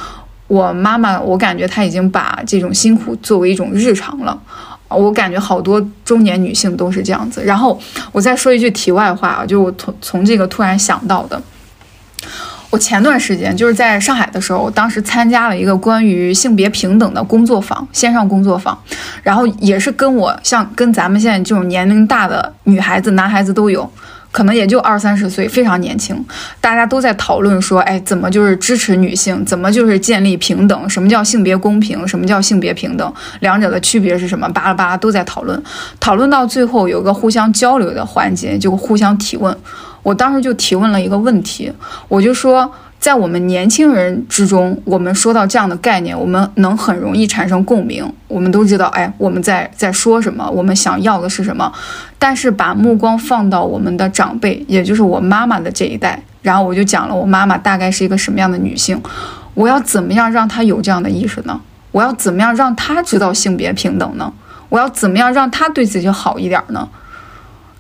[0.47, 4.41] 我妈妈，我感觉她已经把这种辛苦作为一种日常了。
[4.91, 7.43] 我感觉好多中年女性都是这样子。
[7.45, 7.81] 然后
[8.13, 11.41] 我再说一句题外话啊，就我从从这个突然想到的。
[12.71, 18.79] 我前段时间就是在上海的时候，我当时参加了一个关于性别平等的工作坊，线上工作坊，
[19.25, 23.91] 然后也是跟我像跟咱们现在这种年龄大的女孩子、男孩子都有，
[24.33, 26.25] 可能也就二三十岁，非常年轻，
[26.61, 34.49] 大家都在讨论说，哎，怎么就是支持女性，怎么就是建立平等，什么叫性别公平，什么叫性别平等，两者的区别是什么？
[34.51, 35.61] 巴拉巴拉都在讨论，
[35.99, 39.57] 讨论到最后有个互相交流的环节，就互相提问。
[40.03, 41.71] 我当时就提问了一个问题，
[42.09, 48.05] 我就说，在我们年轻人之中，我们说到这样的概念，我们能很容易产生共鸣。
[48.29, 51.73] 我们都知道，哎，我们在在说什么，我们想要的是什么。
[52.19, 59.01] 但是把目光放到我们的长辈，也就是我妈妈的这一代，然后我就讲了我妈妈大概是一个什么样的女性，
[59.55, 61.59] 我要怎么样让她有这样的意识呢？
[61.93, 64.31] 我要怎么样让她知道性别平等呢？
[64.69, 66.87] 我要怎么样让她对自己好一点呢？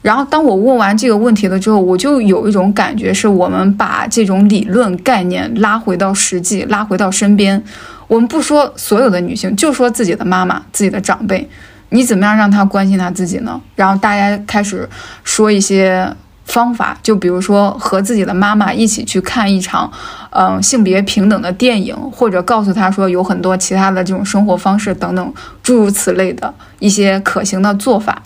[0.03, 7.63] 然后，当我问完这个问题了之后，我就有一种感觉，是我们把这种理论概念拉回到实际，拉回到身边。
[8.09, 11.47] 我们不说所有的女性，就说自己的妈妈、自己的长辈，
[11.91, 13.61] 你怎么样让她关心她自己呢？
[13.77, 14.89] 然后大家开始
[15.23, 16.11] 说一些
[16.47, 19.93] 方法，就比如说和自己的妈妈一起去看一场，
[20.31, 28.23] 嗯，性别平等的电影，或者告诉她说有很多其他的这种生活方式等等诸如此类的一些可行的做法。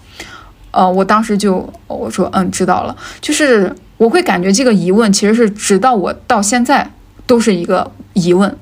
[0.74, 6.90] 呃，我当时就我说嗯知道了，就是我会感觉这个疑问其实是直到我到现在
[7.26, 8.54] 都是一个疑问。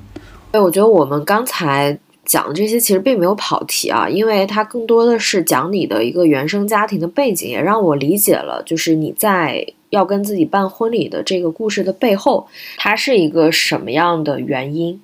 [0.51, 12.47] 哎，我觉得我们刚才讲的这些其实并没有跑题啊，因为它更多的是讲你的一个原生家庭的背景，也让我理解了，就是你在要跟自己办婚礼的这个故事的背后，
[12.77, 15.01] 它是一个什么样的原因。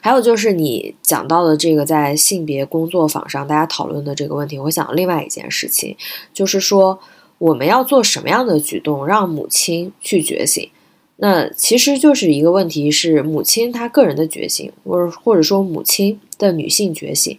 [0.00, 5.96] 还有就是你讲到的这个在性别工作坊上大家讨论的这个问题，我想另外一件事情，
[6.32, 7.00] 就是说
[7.38, 10.70] 我们要做什么样的举动让母亲去觉醒？
[11.16, 17.38] 那其实就是一个问题是母亲她个人的觉醒，或者或者说母亲的女性觉醒，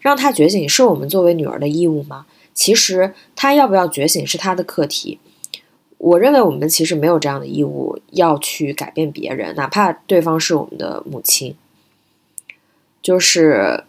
[0.00, 2.26] 让她觉醒是我们作为女儿的义务吗？
[2.54, 5.18] 其实她要不要觉醒是她的课题。
[5.98, 11.54] 我认为我们其实没有这样的义务要去改变别人，哪怕对方是我们的母亲。
[13.00, 13.84] 就是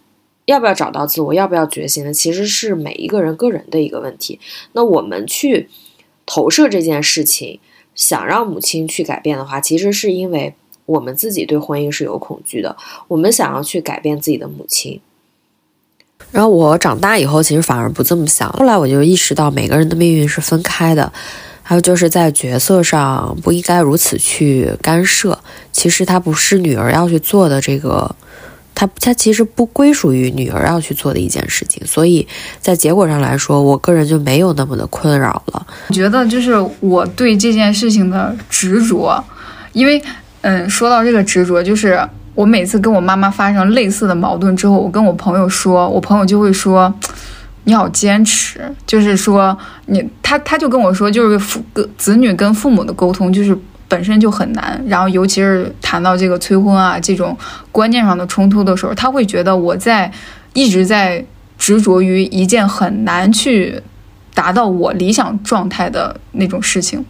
[0.45, 2.14] 要不要找到自我，要不要觉醒呢？
[2.14, 4.39] 其实是每一个人个人的一个问题。
[4.74, 5.67] 那我们去
[6.25, 7.59] 投射这件事情，
[7.96, 10.54] 想让母亲去改变的话，其实是因为
[10.86, 12.78] 我们自己对婚姻是有恐惧的，
[13.08, 15.01] 我们想要去改变自己的母亲。
[16.32, 18.50] 然后我长大以后，其实反而不这么想。
[18.54, 21.12] 后来我就意识到，每个人的命运是分开的，
[21.70, 25.37] 还有就是在角色上不应该如此去干涉。
[25.71, 28.16] 其实它不是女儿要去做的这个。
[28.74, 32.28] 它它其实不归属于女儿要去做的一件事情，所以
[32.59, 35.67] 在结果上来说，我个人就没有那么的困扰了。
[35.89, 39.24] 我觉得就是我对这件事情的执着，
[39.74, 40.01] 因为
[40.41, 42.01] 嗯，说到这个执着，就是
[42.33, 46.91] 我每次跟我妈妈发生类似的矛盾之后，我跟我朋友说，我朋友就会说。
[47.70, 49.55] 你好坚持，就是说
[49.86, 53.55] 你他他就跟我说，就是父跟子女跟父母的沟通就是
[53.87, 57.37] 本身就很难，然后尤其是谈到这个催婚啊这种
[57.71, 60.12] 观念上的冲突的时候，他会觉得我在
[60.54, 61.24] 一直在
[61.59, 63.79] 执着于一件很难去
[64.33, 67.05] 达到我理想状态的那种事情。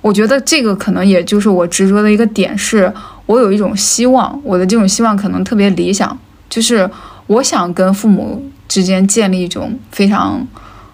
[0.00, 2.92] 我觉得这个可能也就是我执着的一个点，是
[3.26, 6.18] 我有一种希望，我的这种希望可能特别理想，
[6.48, 6.90] 就是
[7.28, 8.50] 我想跟父母。
[8.70, 10.46] 之间建立一种非常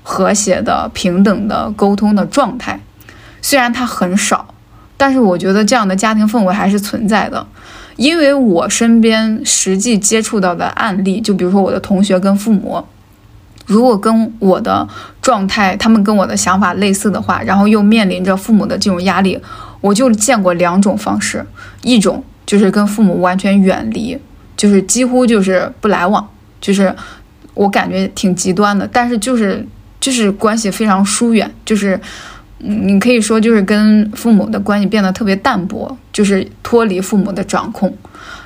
[0.02, 2.80] 和谐的、平等的沟通的状态，
[3.42, 4.54] 虽然它很少，
[4.96, 7.46] 但是我觉得这样的家庭氛围还是存在的。
[7.96, 12.82] 因为我身边实际接触到的案例，就比如说我的同学跟父母，
[13.66, 14.88] 如果跟我的
[15.20, 19.38] 状态、他们跟我的想法类似的话，然后又面临着父母的这种压力，
[19.82, 21.44] 我就见过两种方式：
[21.82, 24.18] 一种就是跟父母完全远离，
[24.56, 26.26] 就是几乎就是不来往，
[26.58, 26.96] 就是。
[27.56, 29.66] 我感觉挺极端的，但是就是
[29.98, 31.98] 就是关系非常疏远，就是
[32.58, 37.90] 你可以说就是跟父母的关系变得特别淡薄，就是脱离父母的掌控。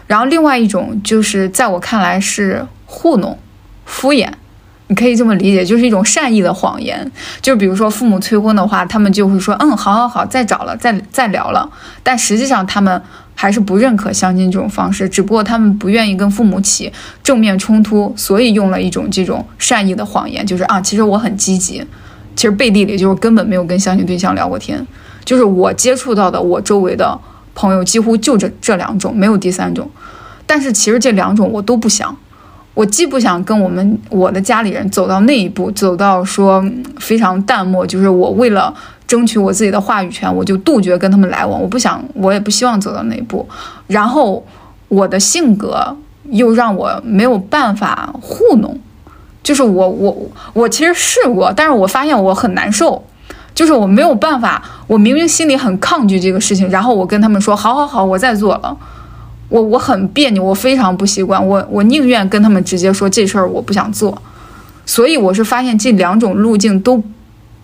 [0.06, 3.36] 然后另外一种就是在我看来是糊弄、
[3.84, 4.28] 敷衍，
[4.86, 7.10] 你可以这么理解，就是一种善意的谎言。
[7.42, 11.68] 就比如说父母催婚的话，他们就会说嗯，好好好，再找了，再再聊了，
[12.04, 13.02] 但实际上他们。
[13.34, 16.92] 还是不认可相亲这种方式，只不过他们不愿意跟父母起
[17.22, 21.82] 正面冲突，所以用了一种这种善意的谎言，就是啊，其实我很积极，
[22.36, 24.86] 其实背地里就是根本没有跟相亲对象聊过天。
[25.24, 27.18] 就是我接触到的，我周围的
[27.54, 29.88] 朋友几乎就这这两种，没有第三种。
[30.46, 32.14] 但是其实这两种我都不想，
[32.74, 36.62] 我既不想跟我们我的家里人走到那一步，走到说
[36.98, 38.74] 非常淡漠，就是我为了。
[39.10, 41.60] 争取我自己的话语权，我就杜绝跟他们来往。
[41.60, 43.44] 我不想，我也不希望走到那一步。
[43.88, 44.46] 然后，
[44.86, 45.96] 我的性格
[46.30, 48.78] 又让我没有办法糊弄。
[49.42, 50.16] 就是我，我，
[50.52, 53.02] 我其实试过，但是我发现我很难受。
[53.52, 58.76] 就是我没有办法，我明明心里很抗拒这个事情，然后我跟他们说：“好好好，我再做了。”
[59.50, 61.44] 我我很别扭，我非常不习惯。
[61.44, 64.16] 我我宁愿跟他们直接说这事儿我不想做。
[64.86, 67.02] 所以我是发现这两种路径都。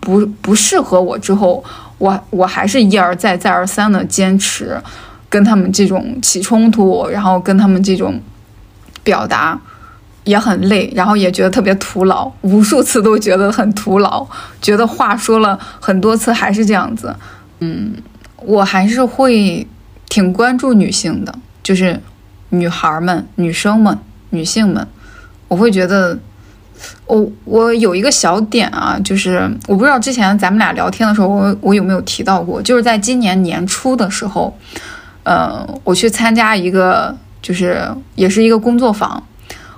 [0.07, 1.61] 不不适合我之后，
[1.97, 4.81] 我我还是一而再再而三的坚持，
[5.27, 8.17] 跟他们这种起冲突，然后跟他们这种
[9.03, 9.59] 表达
[10.23, 14.25] 也很累，然后也觉得特别徒劳，无数次都觉得很徒劳，
[14.61, 17.13] 觉得话说了很多次还是这样子。
[17.59, 17.93] 嗯，
[18.37, 19.67] 我还是会
[20.07, 21.99] 挺关注女性的，就是
[22.51, 24.87] 女孩们、女生们、女性们，
[25.49, 26.17] 我会觉得。
[27.05, 34.55] 我我有一个小点啊，就是我不知道之前咱们俩聊天的时候，我我有没有提到过，就是在今年年初的时候，
[35.23, 39.23] 呃，我去参加一个，就是也是一个工作坊，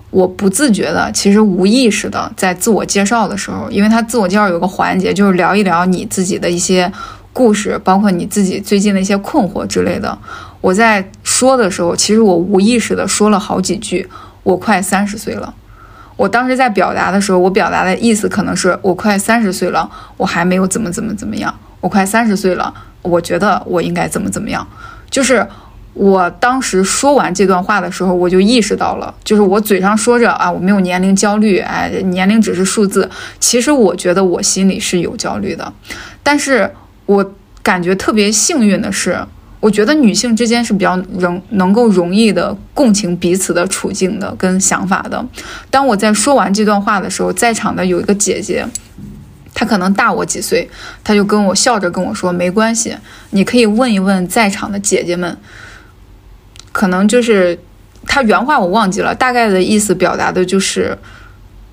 [0.09, 6.91] 我不自觉的，其实无意识的在自我介绍的时候，因为他自我介绍有个环节，就是聊一聊你自己的一些
[7.31, 10.17] 故事，包括你自己最近的一些困惑之类的。
[10.61, 14.09] 我在说的时候，其实我无意识的说了好几句，
[14.43, 15.53] 我快三十岁了。
[16.19, 21.57] 我当时在表达的时候，我表达的意思可能是我快三十岁了，我还没有怎么怎么怎么样。
[21.79, 24.67] 我快三十岁了，我觉得我应该怎么怎么样。
[25.09, 25.47] 就是
[25.93, 33.09] 我当时说完这段话的时候，我就意识到了，就是我嘴上说着啊，我没有年龄焦虑，哎，年龄只是数字。
[33.39, 35.71] 其实我觉得我心里是有焦虑的，
[36.21, 36.69] 但是
[37.05, 37.33] 我
[37.63, 39.17] 感觉特别幸运的是。
[39.60, 45.26] 我觉得女性之间是比较容能够容易的共情彼此的处境的跟想法的。
[45.69, 48.65] 当我在说完这段话的时候，在场的有一个姐姐，
[49.53, 50.69] 她可能大我几岁，
[51.03, 52.95] 她就跟我笑着跟我说：“没关系，
[53.31, 55.38] 你可以问一问在场的姐姐们。”
[56.72, 57.60] 可能就是
[58.06, 60.98] 她原话我忘记了，大概的意思表达的就是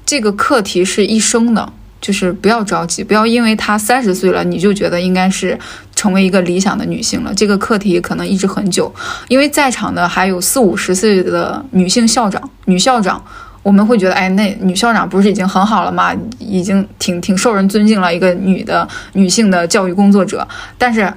[0.04, 1.72] 这个课题是一生的。
[2.00, 5.58] 就是不要着急，不要因为她三十岁了，你就觉得应该是
[5.94, 7.32] 成为一个理想的女性了。
[7.34, 8.94] 这个课题可能一直很久，
[9.28, 13.20] 因为在场的还有四五十岁的女性校长、女校长，
[13.62, 16.14] 我们会觉得，哎，那女校长不是已经很好了吗？
[16.38, 20.46] 已经挺挺受人尊敬了，一个女的女性的教育工作者。
[20.78, 21.12] 但是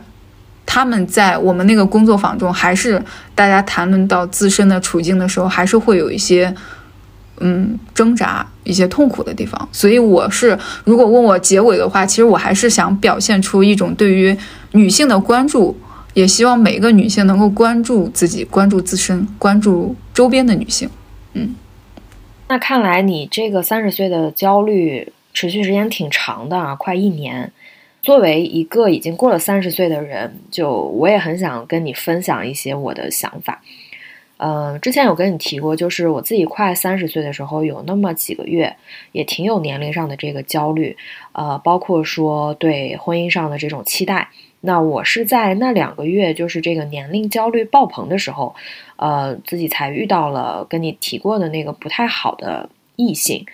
[0.65, 2.99] 他们在我们那个工作坊中，还是
[3.35, 6.55] 大家谈论到自身的处境的时候，还是会有一些。
[7.39, 14.37] 嗯，挣扎一些痛苦的地方，所以我是如果问我结尾的话，其实我还是想表现出一种对于
[14.73, 15.77] 女性的关注，
[16.13, 20.89] 也希望每一个女性能够关注自己、关注自身、关注周边的女性。
[21.33, 21.55] 嗯。
[22.47, 27.51] 那看来你这个三十岁的焦虑持续时间挺长的啊，快一年。
[28.01, 33.61] 作为一个已经过了三十岁的人，就我也很想跟你分享一些我的想法。
[34.39, 38.73] 呃，之前有跟你提过，就是我自己快三十岁的时候，有那么几个月，
[39.11, 40.95] 也挺有年龄上的这个焦虑，
[41.33, 44.29] 呃，包括说对婚姻上的这种期待。
[44.61, 48.55] 那我是在那两个月，就是这个年龄焦虑爆棚的时候，
[48.95, 53.45] 呃，自己才遇到了跟你提过的那个不太好的异性。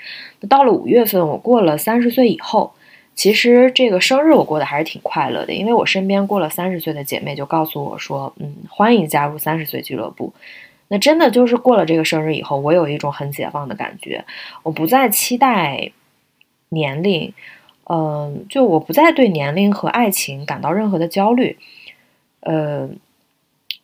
[0.48, 2.72] 到了五月份，我过了三十岁以后。
[3.16, 10.34] 其实这个生日我过得还是挺快乐的，因为我身边过了三十岁的姐妹就告诉我说，嗯，欢迎加入三十岁俱乐部。
[10.88, 14.24] 那真的就是过了这个生日以后，我有一种很解放的感觉，
[14.64, 15.91] 我不再期待
[16.70, 17.34] 年龄，
[17.90, 21.57] 嗯，就我不再对年龄和爱情感到任何的焦虑，
[22.41, 22.90] 呃，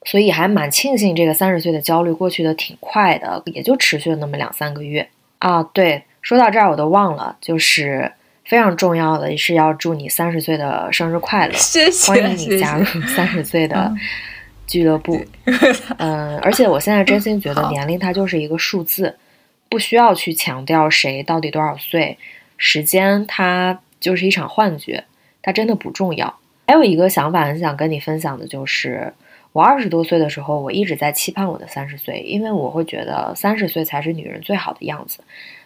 [0.06, 5.10] 所以还蛮庆幸这个三十岁的焦虑过去的挺快的，也就持续了那么两三个月
[5.40, 5.64] 啊。
[5.64, 8.12] 对，说到这儿我都忘了，就是。
[8.44, 13.90] 非常重要的是要祝你三十岁的生日快乐，谢谢，欢迎你加入三十岁的
[14.72, 15.20] 俱乐部。
[16.00, 19.18] 嗯，而且我现在真心觉得年龄它就是一个数字，
[19.68, 22.18] 不需要去强调谁到底多少岁，
[22.58, 25.04] 时间它就是一场幻觉，
[25.42, 26.40] 它真的不重要。
[26.68, 29.14] 还有一个想法很想跟你分享的就是，
[29.52, 35.20] 我二十多岁的时候，我一直在期盼我的三十岁，因为我会觉得三十岁才是女人最好的样子。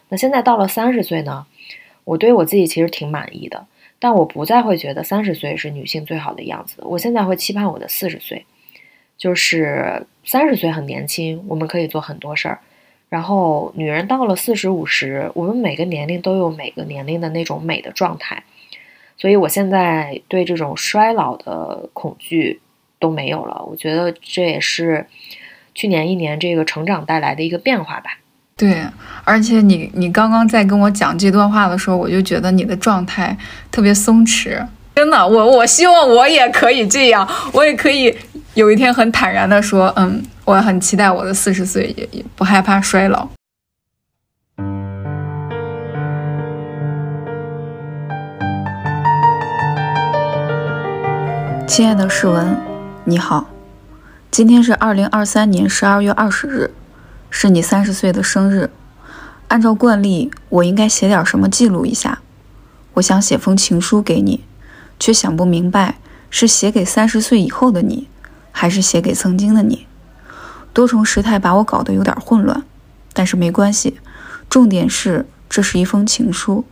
[0.08, 1.46] 那现在到了三十岁呢？
[2.04, 3.66] 我对我自己其实挺满意的，
[3.98, 6.76] 但我不再会觉得三十岁是女性最好的样子。
[6.82, 8.46] 我现在会期盼我的四十岁，
[9.18, 12.58] 就是三十岁很年轻，我们可以做很多事儿。
[13.08, 18.42] 然后女人到了四十五十，我们每个年龄都有每个年龄的那种美的状态。
[19.16, 22.60] 所以我现在对这种衰老的恐惧
[22.98, 23.64] 都没有了。
[23.64, 25.06] 我觉得这也是
[25.74, 28.18] 去年一年这个成长带来的一个变化吧。
[28.56, 28.82] 对，
[29.24, 33.36] 而且你你刚刚在跟我讲这段话的时候，我就觉得你的状态
[33.70, 38.14] 特别松弛，真的，我我希望我也可以这样，我也可以
[38.56, 43.28] 有一天很坦然的说，嗯，我很期待我的四十岁，也也不害怕衰老。
[51.66, 52.56] 亲爱的世文，
[53.04, 53.50] 你好，
[54.30, 56.72] 今天是二零二三年十二月二十日。
[57.28, 58.70] 是你三十岁的生日，
[59.48, 62.20] 按照惯例，我应该写点什么记录一下。
[62.94, 64.44] 我想写封情书给你，
[64.98, 65.96] 却想不明白
[66.30, 68.08] 是写给三十岁以后的你，
[68.58, 69.86] 还是写给曾经的你。
[70.72, 72.64] 多重时态把我搞得有点混乱，
[73.12, 73.98] 但是没关系，
[74.48, 76.64] 重点是这是一封情书。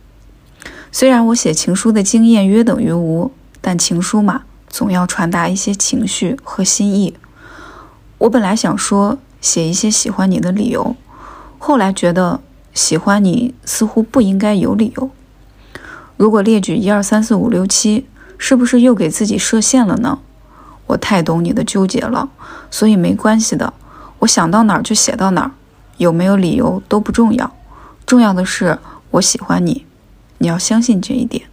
[0.91, 3.31] 虽然我写情书的经验约等于无，
[3.61, 7.15] 但情书嘛，总要传达一些情绪和心意。
[8.17, 9.19] 我本来想说。
[9.41, 10.95] 写一些喜欢你的理由，
[11.59, 12.39] 后来觉得
[12.73, 15.11] 喜欢你似乎不应该有理由。
[16.17, 18.07] 如果列举一二三四五六七，
[18.39, 20.17] 是不是又给自己设限了呢？
[20.87, 22.29] 我太懂你的纠结了，
[22.69, 23.73] 所以没关系的，
[24.19, 25.51] 我想到哪儿就写到哪儿，
[25.97, 27.55] 有没有理由都不重要，
[28.05, 28.77] 重要的是
[29.11, 29.85] 我喜欢你，
[30.37, 31.45] 你要相信这一点。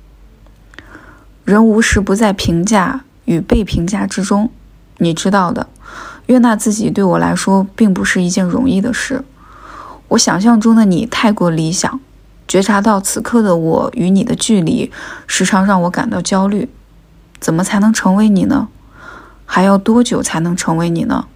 [1.45, 4.51] 人无时不在评价与被评价之中，
[4.99, 5.67] 你知道的。
[6.27, 9.25] 悦纳自己对我来说并不是一件容易的事。
[10.09, 11.99] 我想象中的你太过理想，
[12.47, 14.93] 觉察到此刻的我与你的距离，
[15.27, 16.69] 时常让我感到焦虑。
[17.41, 18.69] 怎么才能成为你呢？
[19.55, 21.27] 还要多久才能成为你呢？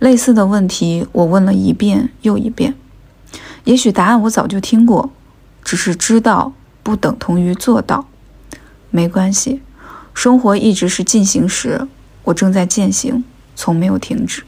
[0.00, 2.74] 类似的问题我问了一遍又一遍。
[3.62, 5.12] 也许答案我早就听过，
[5.62, 6.52] 只是知道
[6.82, 8.08] 不等同于做到。
[8.90, 9.62] 没关系，
[10.12, 11.86] 生活一直是进行时，
[12.24, 13.22] 我正在践行。
[13.54, 14.42] 从没有停止。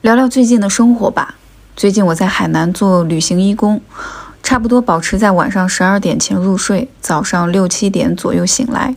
[0.00, 1.34] 聊聊最近的生活吧。
[1.74, 3.80] 最近我在海南做旅行义工，
[4.44, 8.94] 差不多保持在晚上十二点前入睡，早上六七点左右醒来。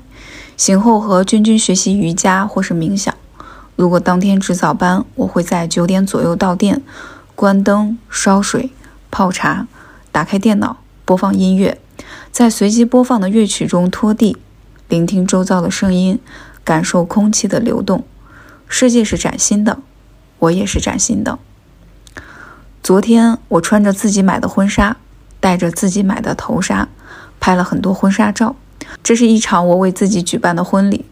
[0.58, 3.14] 醒后和君君学习瑜伽或是冥想。
[3.76, 6.82] 如果当天值早班，我会在九点左右到店，
[7.36, 8.72] 关灯、烧水、
[9.10, 9.68] 泡茶，
[10.12, 11.80] 打开电脑播放音乐，
[12.32, 14.38] 在随机播放的乐曲中拖地，
[14.88, 16.20] 聆听周遭的声音。
[16.64, 18.06] 感受空气的流动，
[18.68, 19.80] 世界是崭新的，
[20.38, 21.40] 我也是崭新的。
[22.84, 24.98] 昨天我穿着自己买的婚纱，
[25.40, 26.88] 戴着自己买的头纱，
[27.40, 28.56] 拍了很多婚纱照。
[29.04, 31.06] 这是一场我为自己举办的婚礼，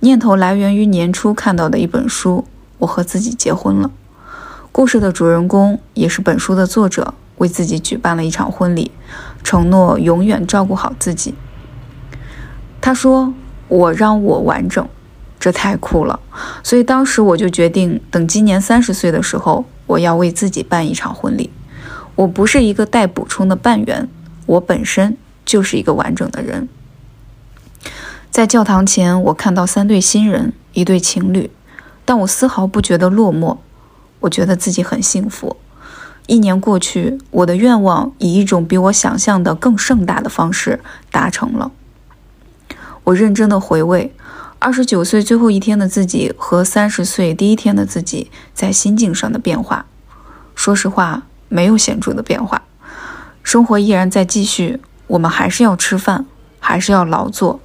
[0.00, 2.44] 念头来源于年初看到的一本书。
[2.78, 3.90] 我和自己结婚了。
[4.70, 8.90] 故事的主人公也是本书的作者，为自己举办了一场婚礼，
[9.42, 11.34] 承诺永远照顾好自己。
[12.80, 13.32] 他说。
[13.68, 14.88] 我让我完整，
[15.40, 16.20] 这太酷了。
[16.62, 21.50] 所以当时我就决定，等今年三十岁的时候，我要为自己办一场婚礼。
[22.14, 24.08] 我不是一个待补充的半圆，
[24.46, 26.68] 我本身就是一个完整的人。
[28.36, 31.50] 在教堂前，我看到三对新人，一对情侣，
[32.04, 33.56] 但我丝毫不觉得落寞，
[34.20, 35.56] 我觉得自己很幸福。
[36.26, 40.80] 一年过去，我的愿望以一种比我想象的更盛大的方式
[41.10, 41.72] 达成了。
[43.04, 44.14] 我认真的回味
[44.58, 49.86] 二十九岁最后一天的自己和三十岁第一天的自己在心境上的变化。
[50.54, 52.60] 说实话，没有显著的变化，
[53.42, 56.26] 生活依然在继续，我们还是要吃饭，
[56.68, 57.60] 还是要劳作，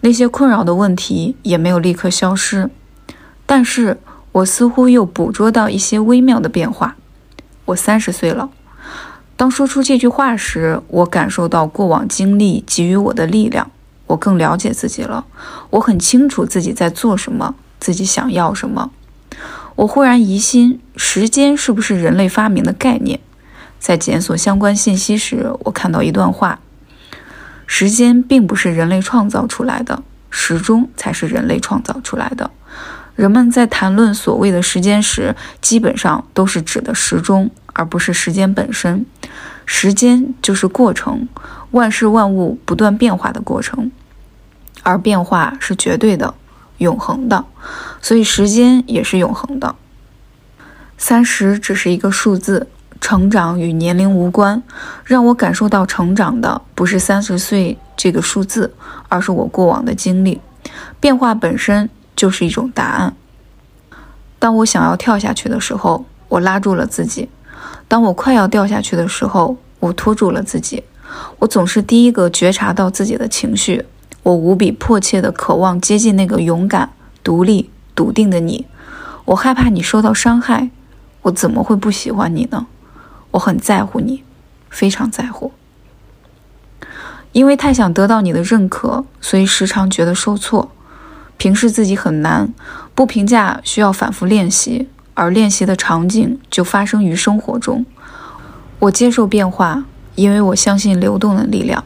[0.00, 2.70] 那些困扰的问题也没有立刻消失。
[3.44, 4.00] 但是
[4.32, 6.96] 我似乎又捕捉到一些微妙的变化。
[7.66, 8.48] 我三十岁了，
[9.36, 13.70] 当说出这句话时，我感受到过往经历给予我的力量。
[14.06, 15.26] 我更了解自己了，
[15.68, 18.90] 我很清楚自己在做什么，自己想要什么。
[19.74, 23.20] 我忽然疑心，时间是不是人类发明的概念？
[23.78, 26.58] 在检索相关信息时，我看到一段话：
[27.66, 32.50] 时间并不是人类创造出来的，时钟才是人类创造出来的。
[33.14, 39.04] 人们在谈论所谓的时间时，基本上都是指的时钟，而不是时间本身。
[39.64, 41.28] 时间就是过程，
[41.72, 43.90] 万事万物不断变化的过程，
[44.82, 46.34] 而变化是绝对的、
[46.78, 47.44] 永恒的，
[48.00, 49.74] 所以时间也是永恒的。
[50.98, 52.68] 三十只是一个数字，
[53.06, 54.60] 成长与年龄无关。
[55.04, 58.74] 让我感受到成长的，不是三十岁这个数字，
[59.08, 60.40] 而是我过往的经历。
[60.98, 61.88] 变化本身。
[62.16, 63.14] 就是一种答案。
[64.38, 67.28] 当我想要跳下去的时候，我拉住了自己；
[67.86, 70.82] 当我快要掉下去的时候，我拖住了自己。
[71.40, 73.84] 我总是第一个觉察到自己的情绪。
[74.22, 76.88] 我无比迫切地渴望接近那个勇敢、
[77.22, 78.66] 独立、笃定的你。
[79.26, 80.70] 我害怕你受到伤害。
[81.20, 82.66] 我怎么会不喜欢你呢？
[83.36, 84.24] 我很在乎你，
[84.70, 85.52] 非常在乎。
[87.32, 90.70] 因为太想得到你的认可，所以时常觉得受挫。
[91.36, 92.54] 平视自己很难，
[92.94, 97.84] 不评价需要反复练习，而练习的场景就发生于生活中。
[98.78, 99.84] 我接受变化，
[100.14, 101.84] 因为我相信流动的力量。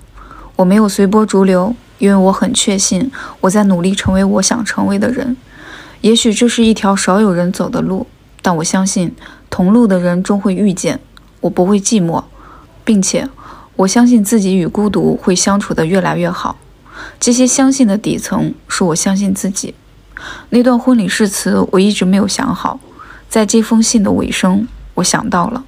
[0.55, 3.11] 我没有随波逐流，因为我很确信
[3.41, 5.37] 我在努力成为我想成为的人。
[6.03, 8.07] 也许这是一条少有人走的路，
[8.41, 9.13] 但我相信
[9.51, 11.01] 同路的人终会遇见。
[11.41, 12.23] 我不会寂寞，
[12.85, 13.29] 并且
[13.77, 16.57] 我相信自己与孤独会相处得越来越好。
[17.19, 19.75] 这些相信的底层是我相信自己。
[20.51, 22.79] 那段婚礼誓词我一直没有想好，
[23.29, 25.65] 在这封信的尾声，我想到了。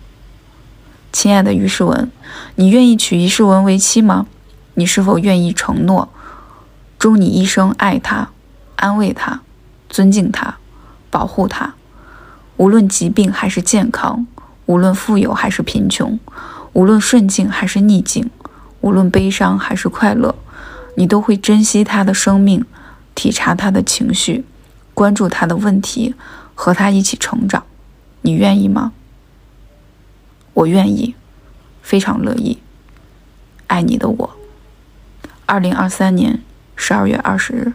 [1.11, 2.11] 亲爱的于世文，
[2.57, 4.27] 你愿意娶于世文为妻吗？
[4.75, 6.11] 你是否愿意承诺，
[6.99, 8.31] 终你一生爱他、
[8.77, 9.41] 安慰他、
[9.89, 10.57] 尊敬他、
[11.11, 11.75] 保护他？
[12.57, 14.27] 无论疾病还是健康，
[14.67, 16.19] 无论富有还是贫穷，
[16.73, 18.31] 无论顺境还是逆境，
[18.81, 20.35] 无论悲伤还是快乐。
[20.97, 22.65] 你都会珍惜他的生命，
[23.15, 24.45] 体察他的情绪，
[24.95, 26.15] 关注他的问题，
[26.55, 27.65] 和他一起成长。
[28.21, 28.93] 你愿意吗？
[30.55, 31.15] 我愿意，
[31.81, 32.59] 非常乐意。
[33.67, 34.37] 爱你的我。
[35.47, 36.43] 二零二三年
[36.77, 37.73] 十二月二十日。